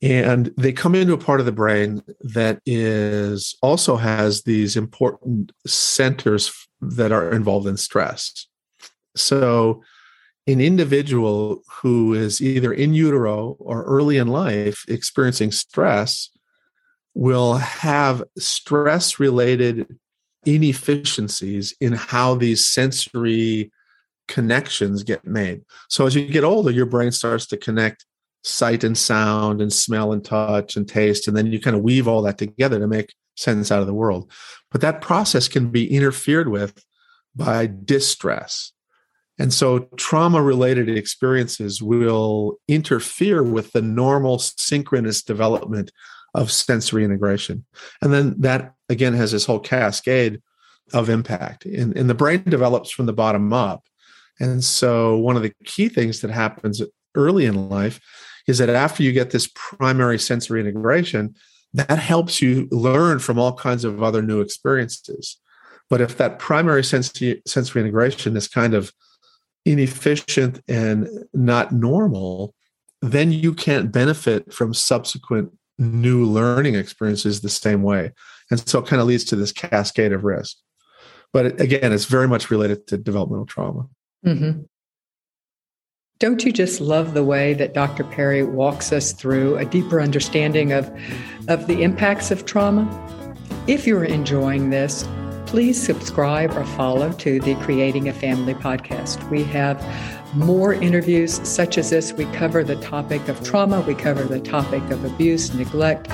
[0.02, 5.52] and they come into a part of the brain that is also has these important
[5.68, 8.48] centers that are involved in stress.
[9.16, 9.84] So
[10.48, 16.30] an individual who is either in utero or early in life experiencing stress
[17.14, 19.86] will have stress related
[20.46, 23.72] inefficiencies in how these sensory
[24.28, 25.62] connections get made.
[25.90, 28.06] So as you get older your brain starts to connect
[28.44, 32.08] sight and sound and smell and touch and taste and then you kind of weave
[32.08, 34.32] all that together to make sense out of the world.
[34.72, 36.84] But that process can be interfered with
[37.36, 38.72] by distress.
[39.40, 45.92] And so trauma related experiences will interfere with the normal synchronous development
[46.34, 47.66] of sensory integration.
[48.02, 50.42] And then that again has this whole cascade
[50.94, 53.84] of impact and, and the brain develops from the bottom up.
[54.40, 56.82] And so one of the key things that happens
[57.16, 58.00] early in life
[58.48, 61.36] is that after you get this primary sensory integration,
[61.74, 65.38] that helps you learn from all kinds of other new experiences.
[65.90, 68.92] But if that primary sensory, sensory integration is kind of
[69.66, 72.54] inefficient and not normal,
[73.02, 78.12] then you can't benefit from subsequent new learning experiences the same way.
[78.50, 80.58] And so it kind of leads to this cascade of risk.
[81.34, 83.88] But again, it's very much related to developmental trauma.
[84.26, 84.62] Mm-hmm.
[86.22, 88.04] Don't you just love the way that Dr.
[88.04, 90.88] Perry walks us through a deeper understanding of,
[91.48, 92.88] of the impacts of trauma?
[93.66, 95.04] If you're enjoying this,
[95.48, 99.28] please subscribe or follow to the Creating a Family podcast.
[99.32, 99.84] We have
[100.36, 102.14] more interviews such as this.
[102.14, 106.08] We cover the topic of trauma, we cover the topic of abuse, neglect,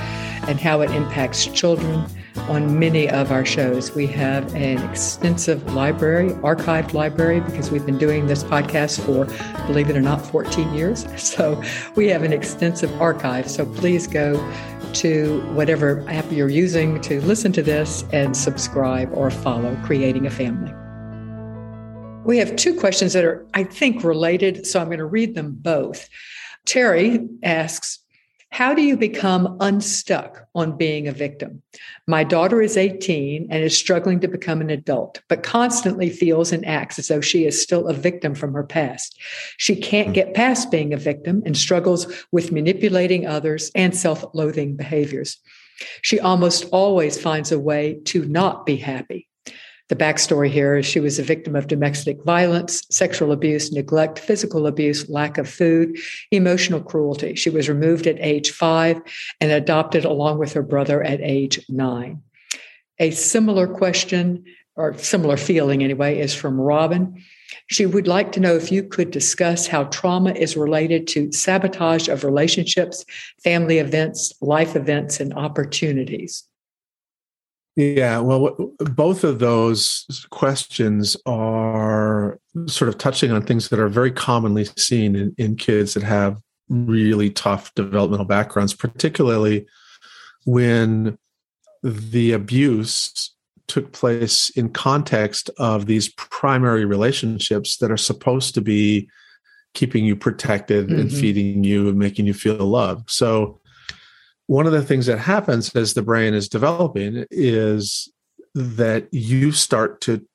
[0.48, 2.06] and how it impacts children
[2.48, 3.94] on many of our shows.
[3.94, 9.24] We have an extensive library, archived library, because we've been doing this podcast for,
[9.66, 11.06] believe it or not, 14 years.
[11.38, 11.62] So
[11.94, 13.50] we have an extensive archive.
[13.50, 14.34] So please go
[14.94, 20.30] to whatever app you're using to listen to this and subscribe or follow Creating a
[20.30, 20.72] Family.
[22.24, 24.66] We have two questions that are, I think, related.
[24.66, 26.08] So I'm going to read them both.
[26.66, 28.00] Terry asks,
[28.50, 31.62] how do you become unstuck on being a victim?
[32.06, 36.66] My daughter is 18 and is struggling to become an adult, but constantly feels and
[36.66, 39.18] acts as though she is still a victim from her past.
[39.58, 44.76] She can't get past being a victim and struggles with manipulating others and self loathing
[44.76, 45.38] behaviors.
[46.02, 49.27] She almost always finds a way to not be happy.
[49.88, 54.66] The backstory here is she was a victim of domestic violence, sexual abuse, neglect, physical
[54.66, 55.96] abuse, lack of food,
[56.30, 57.34] emotional cruelty.
[57.34, 59.00] She was removed at age five
[59.40, 62.22] and adopted along with her brother at age nine.
[62.98, 64.44] A similar question,
[64.76, 67.24] or similar feeling anyway, is from Robin.
[67.68, 72.08] She would like to know if you could discuss how trauma is related to sabotage
[72.08, 73.06] of relationships,
[73.42, 76.44] family events, life events, and opportunities.
[77.78, 84.10] Yeah, well, both of those questions are sort of touching on things that are very
[84.10, 89.64] commonly seen in, in kids that have really tough developmental backgrounds, particularly
[90.44, 91.16] when
[91.84, 93.32] the abuse
[93.68, 99.08] took place in context of these primary relationships that are supposed to be
[99.74, 100.98] keeping you protected mm-hmm.
[100.98, 103.08] and feeding you and making you feel loved.
[103.08, 103.60] So
[104.48, 108.10] one of the things that happens as the brain is developing is
[108.54, 110.26] that you start to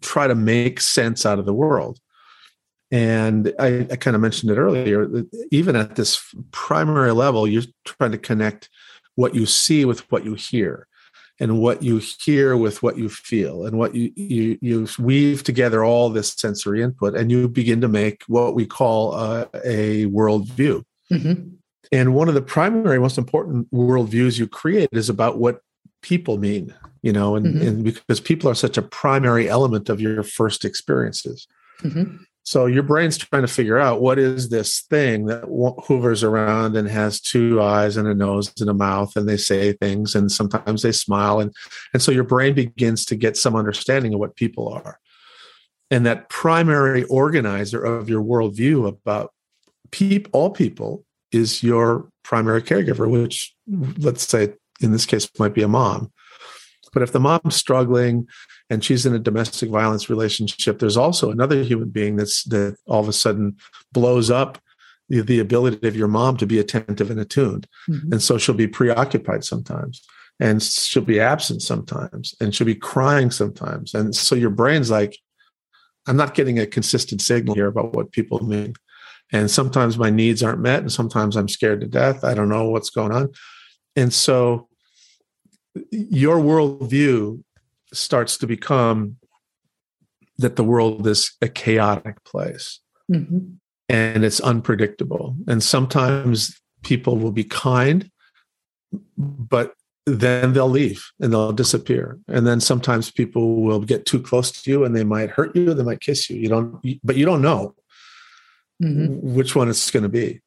[0.00, 1.98] try to make sense out of the world.
[2.90, 8.10] And I, I kind of mentioned it earlier, even at this primary level, you're trying
[8.10, 8.68] to connect
[9.14, 10.88] what you see with what you hear
[11.38, 15.84] and what you hear with what you feel and what you you you weave together
[15.84, 20.82] all this sensory input and you begin to make what we call a, a worldview
[21.10, 21.54] mm-hmm.
[21.92, 25.60] And one of the primary, most important worldviews you create is about what
[26.00, 27.66] people mean, you know, and, mm-hmm.
[27.66, 31.46] and because people are such a primary element of your first experiences.
[31.82, 32.16] Mm-hmm.
[32.44, 35.44] So your brain's trying to figure out what is this thing that
[35.86, 39.74] hovers around and has two eyes and a nose and a mouth, and they say
[39.74, 41.54] things, and sometimes they smile, and
[41.92, 44.98] and so your brain begins to get some understanding of what people are,
[45.88, 49.32] and that primary organizer of your worldview about
[49.92, 53.54] peop, all people is your primary caregiver, which
[53.98, 56.12] let's say in this case might be a mom.
[56.92, 58.28] But if the mom's struggling
[58.68, 63.00] and she's in a domestic violence relationship, there's also another human being that's that all
[63.00, 63.56] of a sudden
[63.92, 64.58] blows up
[65.08, 67.66] the, the ability of your mom to be attentive and attuned.
[67.88, 68.12] Mm-hmm.
[68.12, 70.02] And so she'll be preoccupied sometimes
[70.38, 73.94] and she'll be absent sometimes and she'll be crying sometimes.
[73.94, 75.16] And so your brain's like,
[76.06, 78.74] I'm not getting a consistent signal here about what people mean.
[79.32, 82.22] And sometimes my needs aren't met, and sometimes I'm scared to death.
[82.22, 83.30] I don't know what's going on.
[83.96, 84.68] And so
[85.90, 87.42] your worldview
[87.92, 89.16] starts to become
[90.38, 93.38] that the world is a chaotic place mm-hmm.
[93.88, 95.36] and it's unpredictable.
[95.46, 98.10] And sometimes people will be kind,
[99.16, 102.18] but then they'll leave and they'll disappear.
[102.28, 105.72] And then sometimes people will get too close to you and they might hurt you,
[105.74, 106.38] they might kiss you.
[106.38, 107.74] You don't, but you don't know
[108.82, 109.34] mm-hmm.
[109.34, 110.40] which one it's going to be.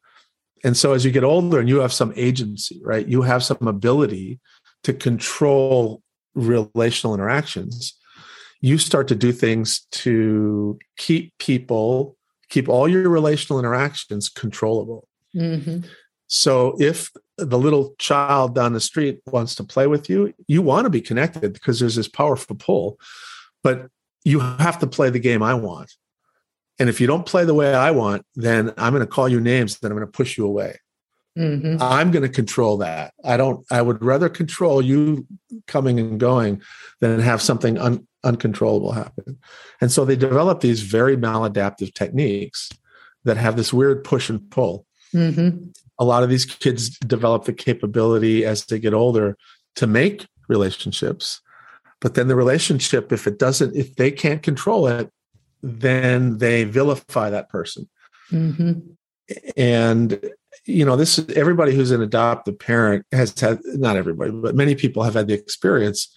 [0.64, 3.06] And so as you get older and you have some agency, right?
[3.06, 4.40] You have some ability
[4.84, 6.02] to control
[6.34, 7.96] relational interactions.
[8.60, 12.16] You start to do things to keep people,
[12.48, 15.08] keep all your relational interactions controllable.
[15.34, 15.80] Mm-hmm.
[16.28, 20.86] So if the little child down the street wants to play with you, you want
[20.86, 22.98] to be connected because there's this powerful pull,
[23.62, 23.88] but
[24.24, 25.92] you have to play the game I want.
[26.78, 29.40] And if you don't play the way I want, then I'm going to call you
[29.40, 30.78] names, then I'm going to push you away.
[31.38, 31.82] Mm-hmm.
[31.82, 33.12] I'm going to control that.
[33.24, 35.26] I don't, I would rather control you
[35.66, 36.62] coming and going
[37.00, 39.38] than have something un, uncontrollable happen.
[39.80, 42.70] And so they develop these very maladaptive techniques
[43.24, 44.86] that have this weird push and pull.
[45.14, 45.68] Mm-hmm.
[45.98, 49.36] A lot of these kids develop the capability as they get older
[49.76, 51.40] to make relationships.
[52.00, 55.10] But then the relationship, if it doesn't, if they can't control it,
[55.62, 57.88] then they vilify that person.
[58.30, 58.80] Mm-hmm.
[59.56, 60.30] And
[60.64, 65.02] you know, this everybody who's an adoptive parent has had not everybody, but many people
[65.02, 66.14] have had the experience.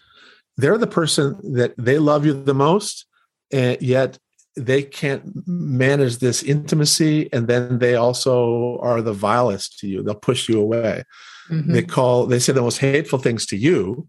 [0.58, 3.06] They're the person that they love you the most,
[3.52, 4.18] and yet
[4.56, 10.04] they can't manage this intimacy, and then they also are the vilest to you.
[10.04, 11.04] They'll push you away.
[11.50, 11.74] Mm-hmm.
[11.74, 14.08] They call, they say the most hateful things to you,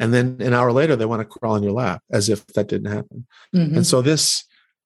[0.00, 2.68] and then an hour later they want to crawl on your lap as if that
[2.68, 3.26] didn't happen.
[3.54, 3.76] Mm-hmm.
[3.76, 4.44] And so this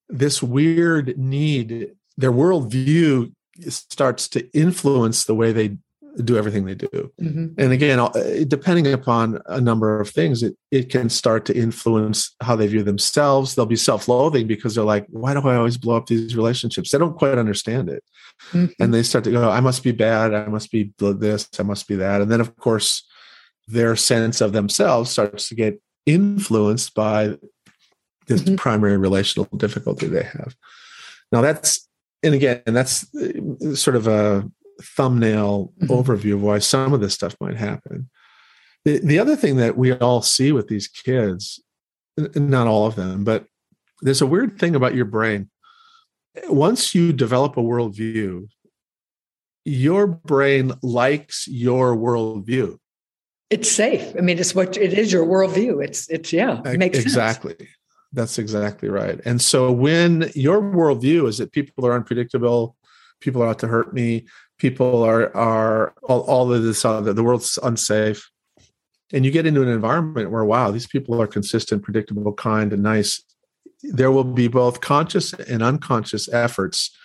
[0.08, 3.32] this weird need, their worldview
[3.68, 5.76] starts to influence the way they
[6.24, 7.12] do everything they do.
[7.20, 7.46] Mm-hmm.
[7.58, 8.10] And again, uh,
[8.46, 12.82] depending upon a number of things, it, it can start to influence how they view
[12.82, 13.54] themselves.
[13.54, 16.90] They'll be self loathing because they're like, why do I always blow up these relationships?
[16.90, 18.02] They don't quite understand it.
[18.52, 18.82] Mm-hmm.
[18.82, 20.34] And they start to go, I must be bad.
[20.34, 21.48] I must be this.
[21.58, 22.20] I must be that.
[22.20, 23.04] And then, of course,
[23.66, 27.36] their sense of themselves starts to get influenced by
[28.28, 28.56] this mm-hmm.
[28.56, 30.54] primary relational difficulty they have.
[31.32, 31.88] Now, that's
[32.22, 34.48] and again, that's uh, sort of a
[34.80, 35.92] thumbnail mm-hmm.
[35.92, 38.08] overview of why some of this stuff might happen.
[38.84, 41.60] The, the other thing that we all see with these kids,
[42.16, 43.46] not all of them, but
[44.00, 45.50] there's a weird thing about your brain.
[46.48, 48.48] Once you develop a worldview,
[49.64, 52.78] your brain likes your worldview.
[53.50, 54.14] It's safe.
[54.16, 55.82] I mean, it's what it is your worldview.
[55.82, 57.54] It's it's yeah, it makes exactly.
[57.58, 57.70] Sense.
[58.12, 59.20] That's exactly right.
[59.24, 62.76] And so when your worldview is that people are unpredictable,
[63.20, 64.26] people are out to hurt me,
[64.58, 68.30] people are are all, all of this other, the world's unsafe,
[69.12, 72.82] and you get into an environment where wow, these people are consistent, predictable, kind, and
[72.82, 73.22] nice.
[73.82, 76.96] There will be both conscious and unconscious efforts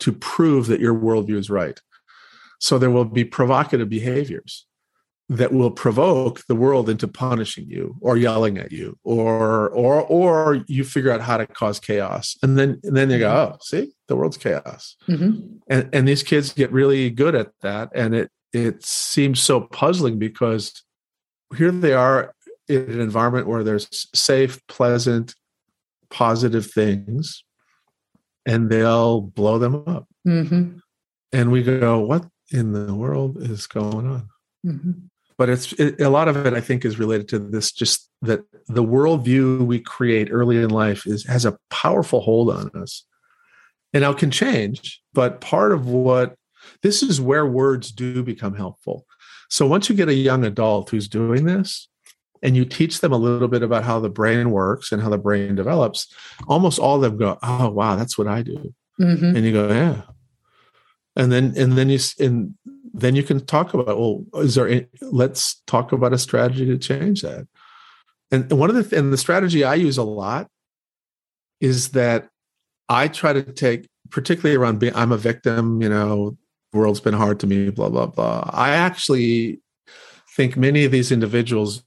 [0.00, 1.80] to prove that your worldview is right.
[2.60, 4.66] So there will be provocative behaviors
[5.28, 10.64] that will provoke the world into punishing you or yelling at you or or or
[10.68, 13.54] you figure out how to cause chaos and then and then you go mm-hmm.
[13.54, 15.40] oh see the world's chaos mm-hmm.
[15.68, 20.18] and and these kids get really good at that and it it seems so puzzling
[20.18, 20.84] because
[21.56, 22.32] here they are
[22.68, 25.34] in an environment where there's safe pleasant
[26.08, 27.42] positive things
[28.44, 30.78] and they'll blow them up mm-hmm.
[31.32, 34.28] and we go what in the world is going on
[34.64, 34.92] mm-hmm
[35.38, 38.40] but it's it, a lot of it i think is related to this just that
[38.66, 43.04] the worldview we create early in life is has a powerful hold on us.
[43.92, 46.36] And now can change but part of what
[46.82, 49.06] this is where words do become helpful.
[49.48, 51.88] So once you get a young adult who's doing this
[52.42, 55.18] and you teach them a little bit about how the brain works and how the
[55.18, 56.12] brain develops
[56.48, 58.74] almost all of them go oh wow that's what i do.
[59.00, 59.36] Mm-hmm.
[59.36, 60.02] and you go yeah.
[61.14, 62.54] And then and then you and
[62.96, 66.78] then you can talk about well is there any, let's talk about a strategy to
[66.78, 67.46] change that.
[68.30, 70.48] And one of the and the strategy i use a lot
[71.60, 72.28] is that
[72.88, 76.36] i try to take particularly around being i'm a victim you know
[76.72, 78.48] world's been hard to me blah blah blah.
[78.52, 79.60] I actually
[80.34, 81.82] think many of these individuals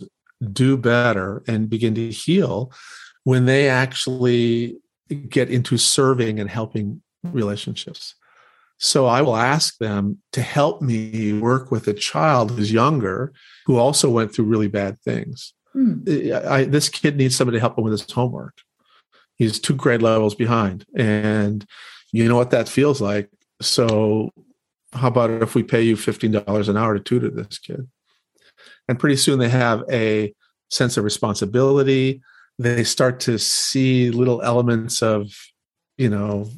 [0.53, 2.71] do better and begin to heal
[3.23, 4.77] when they actually
[5.27, 8.15] get into serving and helping relationships
[8.79, 13.33] so I will ask them to help me work with a child who's younger
[13.65, 15.53] who also went through really bad things.
[15.73, 15.99] Hmm.
[16.07, 18.57] I, this kid needs somebody to help him with his homework.
[19.35, 20.85] He's two grade levels behind.
[20.95, 21.65] And
[22.13, 23.29] you know what that feels like.
[23.61, 24.31] So,
[24.93, 27.87] how about if we pay you $15 an hour to tutor this kid?
[28.87, 30.33] And pretty soon they have a
[30.71, 32.21] sense of responsibility.
[32.57, 35.31] They start to see little elements of,
[35.97, 36.49] you know,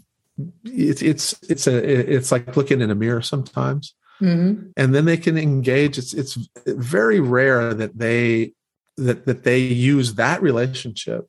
[0.63, 3.95] it's it's it's a it's like looking in a mirror sometimes.
[4.21, 4.69] Mm-hmm.
[4.77, 8.53] and then they can engage it's it's very rare that they
[8.97, 11.27] that that they use that relationship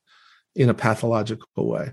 [0.55, 1.93] in a pathological way.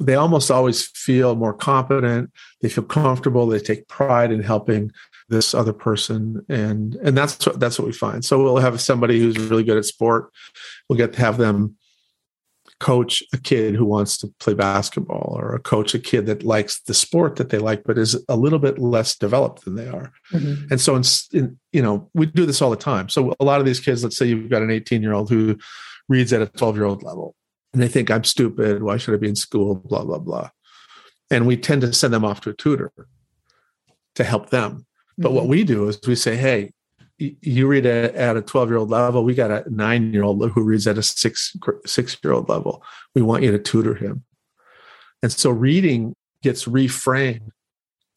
[0.00, 2.30] They almost always feel more competent.
[2.60, 3.46] They feel comfortable.
[3.46, 4.92] They take pride in helping
[5.28, 6.44] this other person.
[6.48, 8.24] And and that's what that's what we find.
[8.24, 10.30] So we'll have somebody who's really good at sport.
[10.88, 11.76] We'll get to have them
[12.82, 16.80] coach a kid who wants to play basketball or a coach a kid that likes
[16.80, 20.12] the sport that they like but is a little bit less developed than they are.
[20.32, 20.64] Mm-hmm.
[20.68, 23.08] and so in, in, you know we do this all the time.
[23.08, 25.56] So a lot of these kids let's say you've got an 18 year old who
[26.08, 27.36] reads at a 12 year old level
[27.72, 28.82] and they think i'm stupid.
[28.82, 29.76] Why should i be in school?
[29.76, 30.50] Blah blah blah.
[31.30, 32.92] And we tend to send them off to a tutor
[34.16, 34.86] to help them.
[35.16, 35.36] But mm-hmm.
[35.36, 36.72] what we do is we say hey
[37.40, 39.24] you read a, at a 12 year old level.
[39.24, 41.54] We got a nine year old who reads at a six
[41.86, 42.82] six year old level.
[43.14, 44.24] We want you to tutor him.
[45.22, 47.50] And so reading gets reframed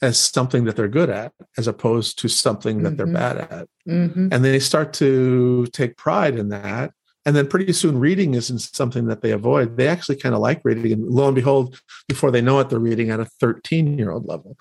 [0.02, 2.98] as something that they're good at as opposed to something that mm-hmm.
[2.98, 3.68] they're bad at.
[3.88, 4.30] Mm-hmm.
[4.32, 6.92] and they start to take pride in that.
[7.28, 9.78] And then pretty soon reading isn't something that they avoid.
[9.78, 10.92] They actually kind of like reading.
[10.92, 14.28] And lo and behold before they know it they're reading at a 13 year old
[14.28, 14.58] level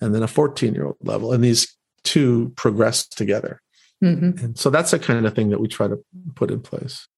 [0.00, 1.32] and then a 14 year old level.
[1.32, 3.60] And these two progress together
[4.02, 4.44] mm-hmm.
[4.44, 6.02] and so that's the kind of thing that we try to
[6.34, 7.08] put in place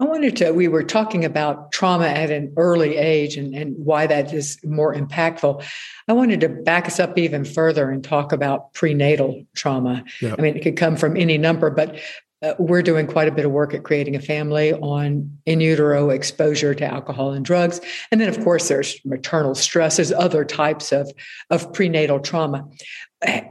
[0.00, 4.08] I wanted to, we were talking about trauma at an early age and, and why
[4.08, 5.64] that is more impactful.
[6.08, 10.04] I wanted to back us up even further and talk about prenatal trauma.
[10.20, 12.00] I mean, it could come from any number, but
[12.42, 16.10] uh, we're doing quite a bit of work at creating a family on in utero
[16.10, 17.80] exposure to alcohol and drugs.
[18.10, 21.10] And then, of course, there's maternal stress, there's other types of,
[21.50, 22.68] of prenatal trauma.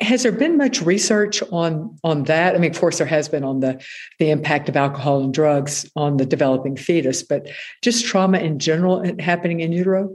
[0.02, 2.56] Has there been much research on, on that?
[2.56, 3.84] I mean, of course, there has been on the,
[4.20, 7.48] the impact of alcohol and drugs on the developing fetus, but
[7.82, 10.10] just trauma in general happening in utero?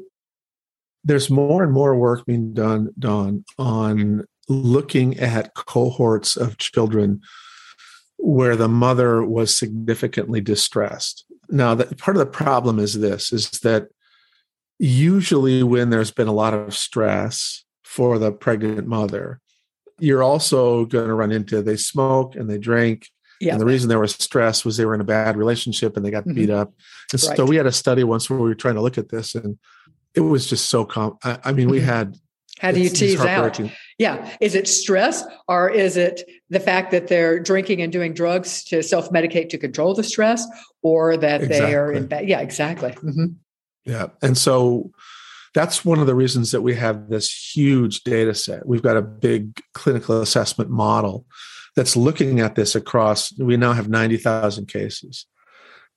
[1.05, 7.21] There's more and more work being done, Dawn, on looking at cohorts of children
[8.19, 11.25] where the mother was significantly distressed.
[11.49, 13.89] Now, part of the problem is this is that
[14.79, 19.41] usually when there's been a lot of stress for the pregnant mother,
[19.99, 23.09] you're also going to run into they smoke and they drink.
[23.41, 23.53] Yeah.
[23.53, 26.11] And the reason they were stressed was they were in a bad relationship and they
[26.11, 26.35] got mm-hmm.
[26.35, 26.73] beat up.
[27.13, 27.37] And right.
[27.37, 29.59] so we had a study once where we were trying to look at this and
[30.15, 31.87] it was just so com I, I mean, we mm-hmm.
[31.87, 32.17] had
[32.59, 33.61] how do you tease out?
[33.99, 34.35] Yeah.
[34.41, 38.83] Is it stress or is it the fact that they're drinking and doing drugs to
[38.83, 40.45] self medicate to control the stress
[40.83, 41.67] or that exactly.
[41.67, 42.29] they are in bed?
[42.29, 42.91] Yeah, exactly.
[42.91, 43.27] Mm-hmm.
[43.85, 44.09] Yeah.
[44.23, 44.91] And so
[45.59, 48.65] that's one of the reasons that we have this huge data set.
[48.65, 51.27] We've got a big clinical assessment model
[51.75, 55.27] that's looking at this across, we now have 90,000 cases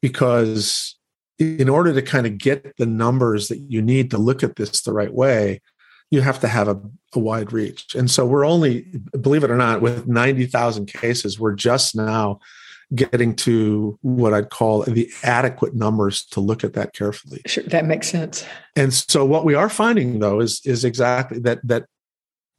[0.02, 0.98] because
[1.38, 4.82] in order to kind of get the numbers that you need to look at this
[4.82, 5.62] the right way,
[6.10, 6.82] you have to have a,
[7.14, 7.94] a, wide reach.
[7.94, 12.40] And so we're only, believe it or not, with 90,000 cases, we're just now
[12.94, 17.42] getting to what I'd call the adequate numbers to look at that carefully.
[17.46, 18.46] Sure, that makes sense.
[18.76, 21.86] And so what we are finding though is is exactly that that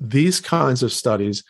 [0.00, 1.44] these kinds of studies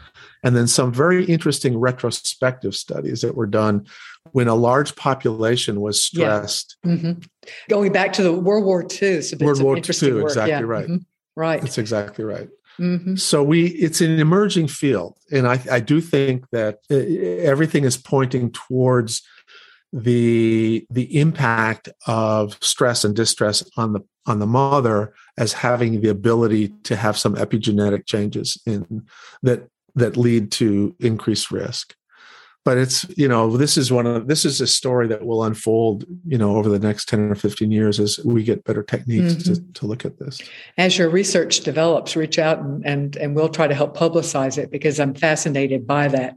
[0.45, 3.87] and then some very interesting retrospective studies that were done
[4.33, 6.77] when a large population was stressed.
[6.85, 6.93] Yeah.
[6.93, 7.13] Mm-hmm.
[7.71, 9.23] Going back to the World War II.
[9.23, 9.83] So World War II,
[10.23, 10.61] exactly yeah.
[10.61, 10.85] right.
[10.85, 10.97] Mm-hmm.
[11.35, 11.63] Right.
[11.63, 12.49] That's exactly right.
[12.81, 13.17] Mm-hmm.
[13.17, 17.97] So we it's an emerging field, and I, I do think that uh, everything is
[17.97, 19.23] pointing towards
[19.93, 26.09] the the impact of stress and distress on the on the mother as having the
[26.09, 29.05] ability to have some epigenetic changes in
[29.43, 31.95] that that lead to increased risk
[32.65, 36.05] but it's you know this is one of this is a story that will unfold
[36.27, 39.55] you know over the next 10 or 15 years as we get better techniques mm-hmm.
[39.55, 40.41] to, to look at this
[40.79, 44.71] as your research develops reach out and, and and we'll try to help publicize it
[44.71, 46.37] because i'm fascinated by that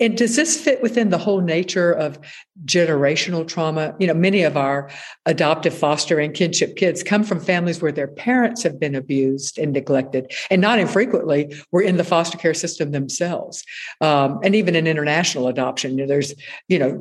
[0.00, 2.18] and does this fit within the whole nature of
[2.64, 3.94] generational trauma?
[3.98, 4.90] You know, many of our
[5.26, 9.72] adoptive, foster, and kinship kids come from families where their parents have been abused and
[9.72, 13.62] neglected, and not infrequently were in the foster care system themselves.
[14.00, 16.34] Um, and even in international adoption, you know, there's
[16.68, 17.00] you know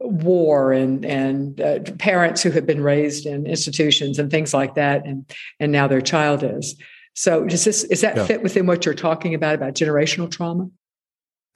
[0.00, 5.06] war and and uh, parents who have been raised in institutions and things like that,
[5.06, 6.74] and and now their child is.
[7.14, 8.26] So, does this is that yeah.
[8.26, 10.68] fit within what you're talking about about generational trauma?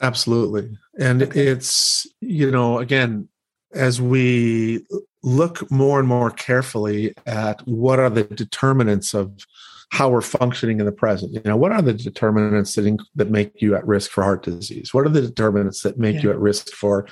[0.01, 0.77] Absolutely.
[0.99, 3.29] And it's, you know, again,
[3.73, 4.85] as we
[5.23, 9.47] look more and more carefully at what are the determinants of
[9.91, 13.61] how we're functioning in the present, you know, what are the determinants that, that make
[13.61, 14.95] you at risk for heart disease?
[14.95, 16.23] What are the determinants that make yeah.
[16.23, 17.07] you at risk for,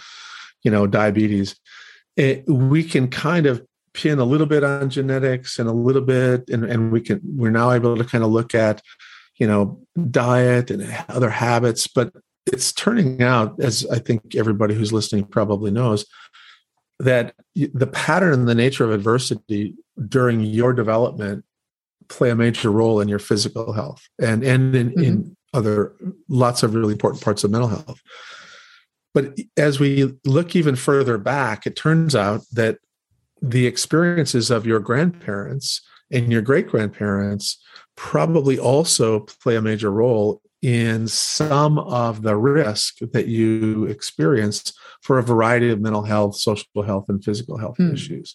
[0.62, 1.56] you know, diabetes?
[2.16, 3.64] It, we can kind of
[3.94, 7.50] pin a little bit on genetics and a little bit, and, and we can, we're
[7.50, 8.80] now able to kind of look at,
[9.36, 9.80] you know,
[10.10, 12.12] diet and other habits, but
[12.48, 16.06] it's turning out, as I think everybody who's listening probably knows,
[16.98, 19.74] that the pattern and the nature of adversity
[20.08, 21.44] during your development
[22.08, 25.02] play a major role in your physical health and and in, mm-hmm.
[25.02, 25.94] in other
[26.28, 28.00] lots of really important parts of mental health.
[29.14, 32.78] But as we look even further back, it turns out that
[33.40, 35.80] the experiences of your grandparents
[36.10, 37.62] and your great grandparents
[37.96, 45.18] probably also play a major role in some of the risk that you experience for
[45.18, 47.94] a variety of mental health, social health, and physical health hmm.
[47.94, 48.34] issues.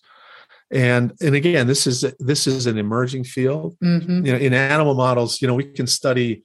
[0.71, 3.77] And and again, this is this is an emerging field.
[3.83, 4.25] Mm-hmm.
[4.25, 6.43] You know, in animal models, you know, we can study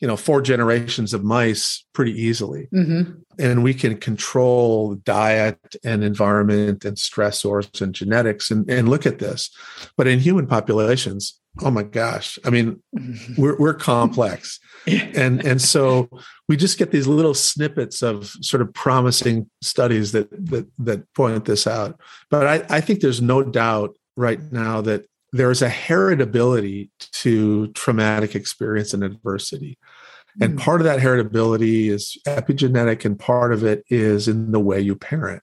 [0.00, 3.12] you know four generations of mice pretty easily mm-hmm.
[3.38, 9.18] and we can control diet and environment and stressors and genetics and, and look at
[9.18, 9.50] this
[9.96, 12.82] but in human populations oh my gosh i mean
[13.36, 16.08] we're, we're complex and and so
[16.48, 21.44] we just get these little snippets of sort of promising studies that that that point
[21.44, 21.98] this out
[22.30, 27.68] but i i think there's no doubt right now that there is a heritability to
[27.68, 29.78] traumatic experience and adversity.
[30.40, 30.60] And mm.
[30.60, 34.94] part of that heritability is epigenetic, and part of it is in the way you
[34.96, 35.42] parent.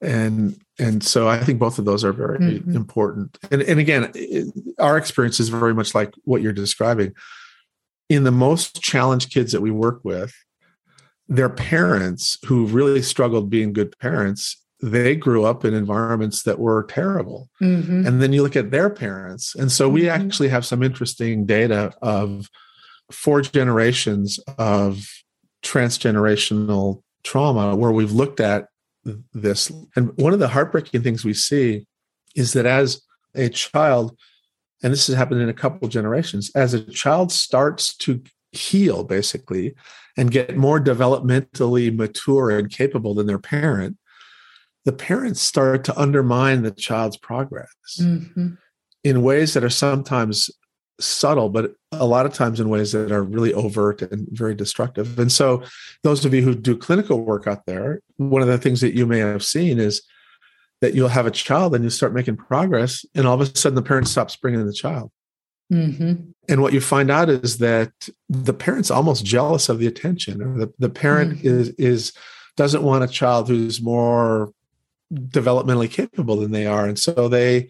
[0.00, 2.76] And and so I think both of those are very mm-hmm.
[2.76, 3.38] important.
[3.50, 7.14] And and again, it, our experience is very much like what you're describing.
[8.08, 10.32] In the most challenged kids that we work with,
[11.28, 16.84] their parents who really struggled being good parents they grew up in environments that were
[16.84, 17.48] terrible.
[17.62, 18.06] Mm-hmm.
[18.06, 19.54] And then you look at their parents.
[19.54, 20.26] And so we mm-hmm.
[20.26, 22.50] actually have some interesting data of
[23.10, 25.06] four generations of
[25.62, 28.68] transgenerational trauma where we've looked at
[29.32, 29.70] this.
[29.94, 31.86] And one of the heartbreaking things we see
[32.34, 33.02] is that as
[33.34, 34.16] a child,
[34.82, 39.74] and this has happened in a couple generations, as a child starts to heal basically
[40.16, 43.96] and get more developmentally mature and capable than their parent,
[44.84, 48.50] the parents start to undermine the child's progress mm-hmm.
[49.02, 50.50] in ways that are sometimes
[50.98, 55.18] subtle, but a lot of times in ways that are really overt and very destructive.
[55.18, 55.62] And so,
[56.02, 59.06] those of you who do clinical work out there, one of the things that you
[59.06, 60.02] may have seen is
[60.80, 63.76] that you'll have a child and you start making progress, and all of a sudden
[63.76, 65.10] the parent stops bringing the child.
[65.72, 66.30] Mm-hmm.
[66.48, 67.92] And what you find out is that
[68.28, 71.46] the parent's almost jealous of the attention, or the, the parent mm-hmm.
[71.46, 72.12] is is
[72.56, 74.52] doesn't want a child who's more
[75.12, 77.68] developmentally capable than they are and so they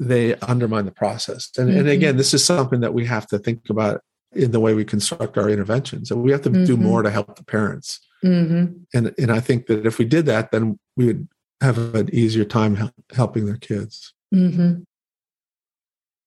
[0.00, 1.80] they undermine the process and, mm-hmm.
[1.80, 4.00] and again this is something that we have to think about
[4.32, 6.64] in the way we construct our interventions and we have to mm-hmm.
[6.64, 8.66] do more to help the parents mm-hmm.
[8.92, 11.28] and and i think that if we did that then we would
[11.60, 14.82] have an easier time helping their kids mm-hmm.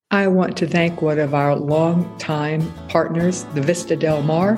[0.10, 4.58] I want to thank one of our longtime partners, the Vista Del Mar.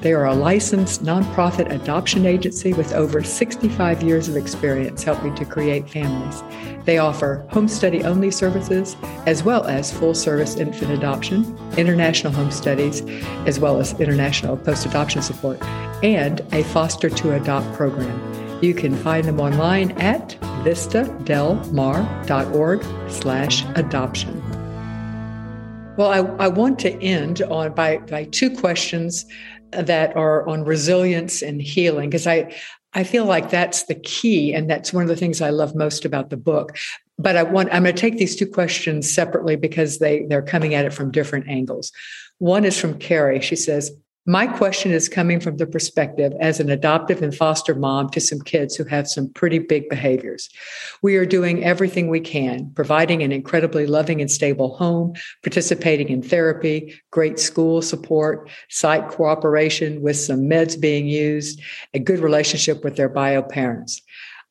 [0.00, 5.44] They are a licensed nonprofit adoption agency with over 65 years of experience helping to
[5.44, 6.42] create families.
[6.86, 12.50] They offer home study only services, as well as full service infant adoption, international home
[12.50, 13.02] studies,
[13.46, 15.62] as well as international post adoption support,
[16.02, 18.18] and a foster to adopt program.
[18.62, 24.49] You can find them online at vistadelmar.org slash adoption.
[26.00, 29.26] Well, I, I want to end on by, by two questions
[29.72, 32.56] that are on resilience and healing because I
[32.94, 36.06] I feel like that's the key and that's one of the things I love most
[36.06, 36.78] about the book.
[37.18, 40.72] But I want I'm going to take these two questions separately because they they're coming
[40.72, 41.92] at it from different angles.
[42.38, 43.42] One is from Carrie.
[43.42, 43.92] She says,
[44.26, 48.40] my question is coming from the perspective as an adoptive and foster mom to some
[48.40, 50.50] kids who have some pretty big behaviors.
[51.02, 56.22] We are doing everything we can, providing an incredibly loving and stable home, participating in
[56.22, 61.60] therapy, great school support, site cooperation with some meds being used,
[61.94, 64.02] a good relationship with their bio parents.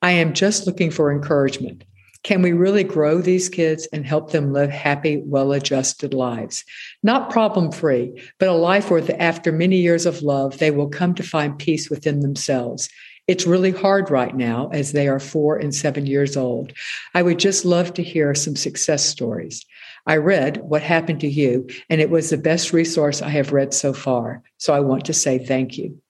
[0.01, 1.83] I am just looking for encouragement.
[2.23, 6.65] Can we really grow these kids and help them live happy, well adjusted lives?
[7.01, 11.15] Not problem free, but a life where, after many years of love, they will come
[11.15, 12.89] to find peace within themselves.
[13.27, 16.73] It's really hard right now as they are four and seven years old.
[17.13, 19.65] I would just love to hear some success stories.
[20.05, 23.73] I read What Happened to You, and it was the best resource I have read
[23.73, 24.41] so far.
[24.57, 26.01] So I want to say thank you.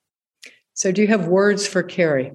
[0.74, 2.32] So, do you have words for Carrie?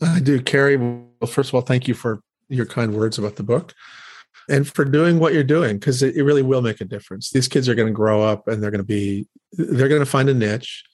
[0.00, 0.76] I do, Carrie.
[0.76, 3.74] Well, first of all, thank you for your kind words about the book
[4.48, 7.30] and for doing what you're doing because it, it, really will make a difference.
[7.30, 10.06] These kids are going to grow up and they're going to be they're going to
[10.06, 10.84] find a niche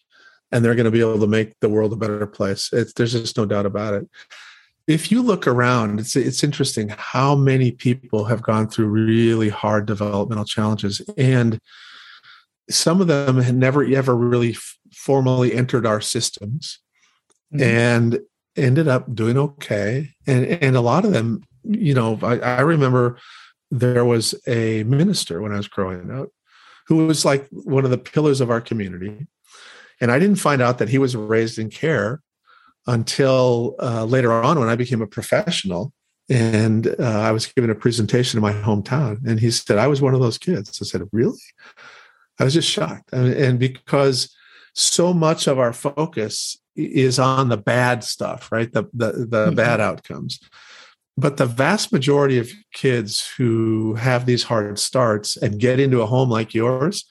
[0.50, 2.70] and they're going to be able to make the world a better place.
[2.72, 4.08] It's, there's just no doubt about it.
[4.86, 9.86] If you look around it's it's interesting how many people have gone through really hard
[9.86, 11.58] developmental challenges and
[12.68, 16.80] some of them had never ever really f- formally entered our systems
[17.52, 17.62] mm-hmm.
[17.62, 18.20] and
[18.56, 20.10] ended up doing okay.
[20.26, 23.18] And and a lot of them, you know, I, I remember
[23.70, 26.28] there was a minister when I was growing up
[26.86, 29.26] who was like one of the pillars of our community.
[30.00, 32.20] And I didn't find out that he was raised in care
[32.86, 35.92] until uh, later on when I became a professional.
[36.28, 39.26] And uh, I was giving a presentation in my hometown.
[39.26, 40.78] And he said, I was one of those kids.
[40.80, 41.38] I said, Really?
[42.38, 43.12] I was just shocked.
[43.12, 44.34] And, and because
[44.74, 48.72] so much of our focus is on the bad stuff, right?
[48.72, 49.54] The the, the mm-hmm.
[49.54, 50.40] bad outcomes.
[51.16, 56.06] But the vast majority of kids who have these hard starts and get into a
[56.06, 57.08] home like yours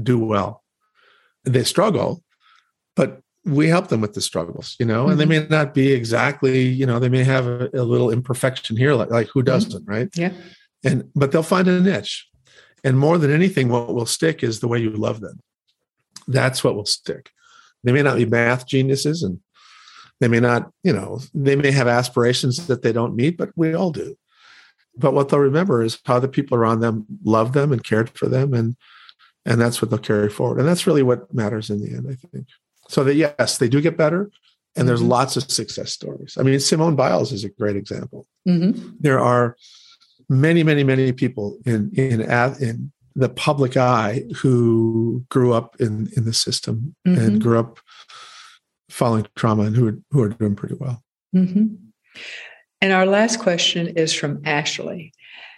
[0.00, 0.62] do well.
[1.44, 2.22] they struggle,
[2.94, 5.12] but we help them with the struggles, you know, mm-hmm.
[5.12, 5.50] and they mm-hmm.
[5.50, 9.10] may not be exactly, you know, they may have a, a little imperfection here, like,
[9.10, 9.46] like who mm-hmm.
[9.46, 9.90] doesn't, mm-hmm.
[9.90, 10.08] right?
[10.16, 10.32] Yeah.
[10.84, 12.28] And, but they'll find a niche.
[12.84, 15.40] And more than anything, what will stick is the way you love them.
[16.28, 17.30] That's what will stick.
[17.86, 19.40] They may not be math geniuses and
[20.20, 23.74] they may not, you know, they may have aspirations that they don't meet, but we
[23.74, 24.16] all do.
[24.96, 28.26] But what they'll remember is how the people around them loved them and cared for
[28.26, 28.52] them.
[28.52, 28.76] And,
[29.44, 30.58] and that's what they'll carry forward.
[30.58, 32.48] And that's really what matters in the end, I think.
[32.88, 34.30] So that yes, they do get better,
[34.76, 35.10] and there's mm-hmm.
[35.10, 36.36] lots of success stories.
[36.38, 38.26] I mean, Simone Biles is a great example.
[38.48, 38.90] Mm-hmm.
[39.00, 39.56] There are
[40.28, 46.26] many, many, many people in in in the public eye who grew up in in
[46.26, 47.20] the system mm-hmm.
[47.20, 47.80] and grew up
[48.90, 51.02] following trauma and who are, who are doing pretty well.
[51.34, 51.74] Mm-hmm.
[52.80, 55.12] And our last question is from Ashley.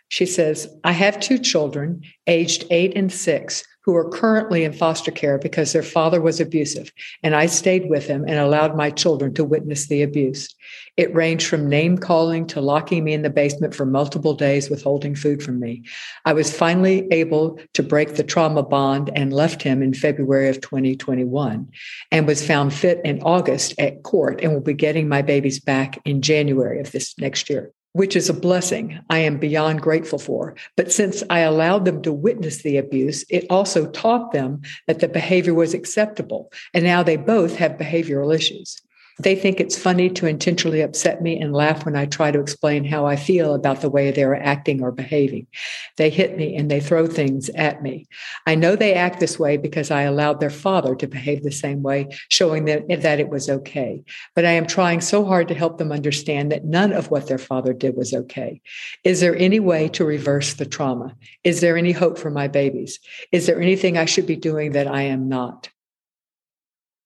[0.09, 5.11] She says, I have two children, aged eight and six, who are currently in foster
[5.11, 9.33] care because their father was abusive, and I stayed with him and allowed my children
[9.33, 10.55] to witness the abuse.
[10.99, 15.15] It ranged from name calling to locking me in the basement for multiple days, withholding
[15.15, 15.85] food from me.
[16.27, 20.61] I was finally able to break the trauma bond and left him in February of
[20.61, 21.67] 2021
[22.13, 25.99] and was found fit in August at court and will be getting my babies back
[26.05, 30.55] in January of this next year which is a blessing I am beyond grateful for.
[30.77, 35.09] But since I allowed them to witness the abuse, it also taught them that the
[35.09, 36.53] behavior was acceptable.
[36.73, 38.81] And now they both have behavioral issues.
[39.21, 42.85] They think it's funny to intentionally upset me and laugh when I try to explain
[42.85, 45.49] how I feel about the way they are acting or behaving.
[45.97, 48.07] They hit me and they throw things at me.
[48.47, 51.83] I know they act this way because I allowed their father to behave the same
[51.83, 54.05] way, showing them that it was okay.
[54.37, 57.39] But I am trying so hard to help them understand that none of what their
[57.39, 58.61] father did was okay.
[59.03, 61.17] Is there any way to reverse the trauma?
[61.43, 63.01] Is there any hope for my babies?
[63.33, 65.71] Is there anything I should be doing that I am not?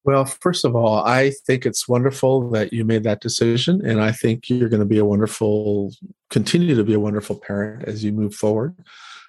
[0.05, 3.84] Well, first of all, I think it's wonderful that you made that decision.
[3.86, 5.92] And I think you're going to be a wonderful,
[6.28, 8.74] continue to be a wonderful parent as you move forward.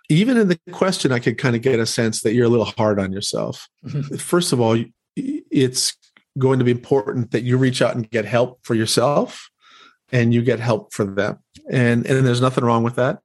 [0.09, 2.65] Even in the question, I could kind of get a sense that you're a little
[2.65, 3.69] hard on yourself.
[3.85, 4.15] Mm-hmm.
[4.15, 4.83] First of all,
[5.15, 5.95] it's
[6.39, 9.49] going to be important that you reach out and get help for yourself
[10.11, 11.37] and you get help for them.
[11.69, 13.19] And, and there's nothing wrong with that.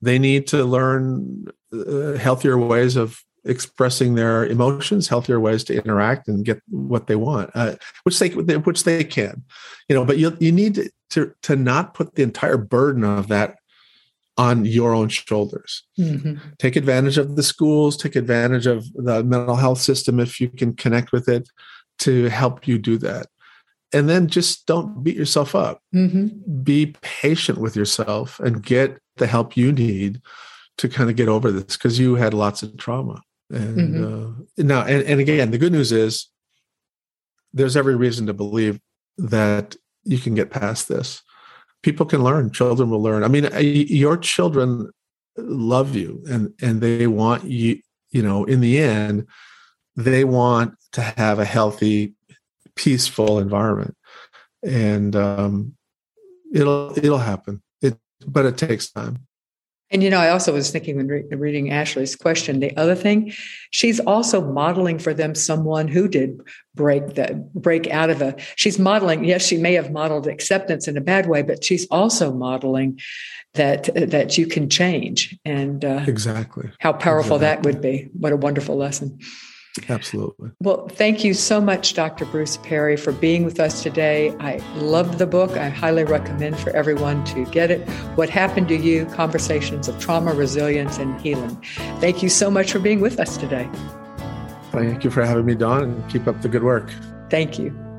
[0.00, 6.28] They need to learn uh, healthier ways of expressing their emotions, healthier ways to interact
[6.28, 7.74] and get what they want, uh,
[8.04, 9.42] which they which they can,
[9.88, 10.04] you know.
[10.04, 13.56] But you you need to to not put the entire burden of that
[14.38, 15.82] on your own shoulders.
[15.98, 16.36] Mm-hmm.
[16.58, 20.74] Take advantage of the schools, take advantage of the mental health system if you can
[20.74, 21.48] connect with it
[22.00, 23.26] to help you do that.
[23.92, 25.82] And then just don't beat yourself up.
[25.94, 26.62] Mm-hmm.
[26.62, 30.22] Be patient with yourself and get the help you need
[30.78, 33.22] to kind of get over this because you had lots of trauma.
[33.52, 34.40] And mm-hmm.
[34.40, 36.28] uh, now, and, and again, the good news is
[37.52, 38.80] there's every reason to believe
[39.18, 41.22] that you can get past this.
[41.82, 42.50] People can learn.
[42.50, 43.24] Children will learn.
[43.24, 44.90] I mean, your children
[45.36, 47.80] love you, and and they want you.
[48.10, 49.26] You know, in the end,
[49.96, 52.14] they want to have a healthy,
[52.76, 53.96] peaceful environment,
[54.62, 55.74] and um,
[56.54, 57.62] it'll it'll happen.
[57.80, 59.26] It, but it takes time.
[59.92, 63.32] And you know, I also was thinking when re- reading Ashley's question, the other thing,
[63.70, 66.40] she's also modeling for them someone who did
[66.74, 68.34] break the break out of a.
[68.56, 69.24] She's modeling.
[69.24, 72.98] Yes, she may have modeled acceptance in a bad way, but she's also modeling
[73.54, 77.72] that that you can change and uh, exactly how powerful exactly.
[77.72, 78.08] that would be.
[78.18, 79.18] What a wonderful lesson.
[79.88, 80.50] Absolutely.
[80.60, 82.26] Well, thank you so much, Dr.
[82.26, 84.34] Bruce Perry, for being with us today.
[84.38, 85.52] I loved the book.
[85.52, 87.88] I highly recommend for everyone to get it.
[88.16, 91.56] What Happened to You Conversations of Trauma, Resilience, and Healing.
[92.00, 93.68] Thank you so much for being with us today.
[94.72, 96.90] Thank you for having me, Dawn, and keep up the good work.
[97.30, 97.91] Thank you.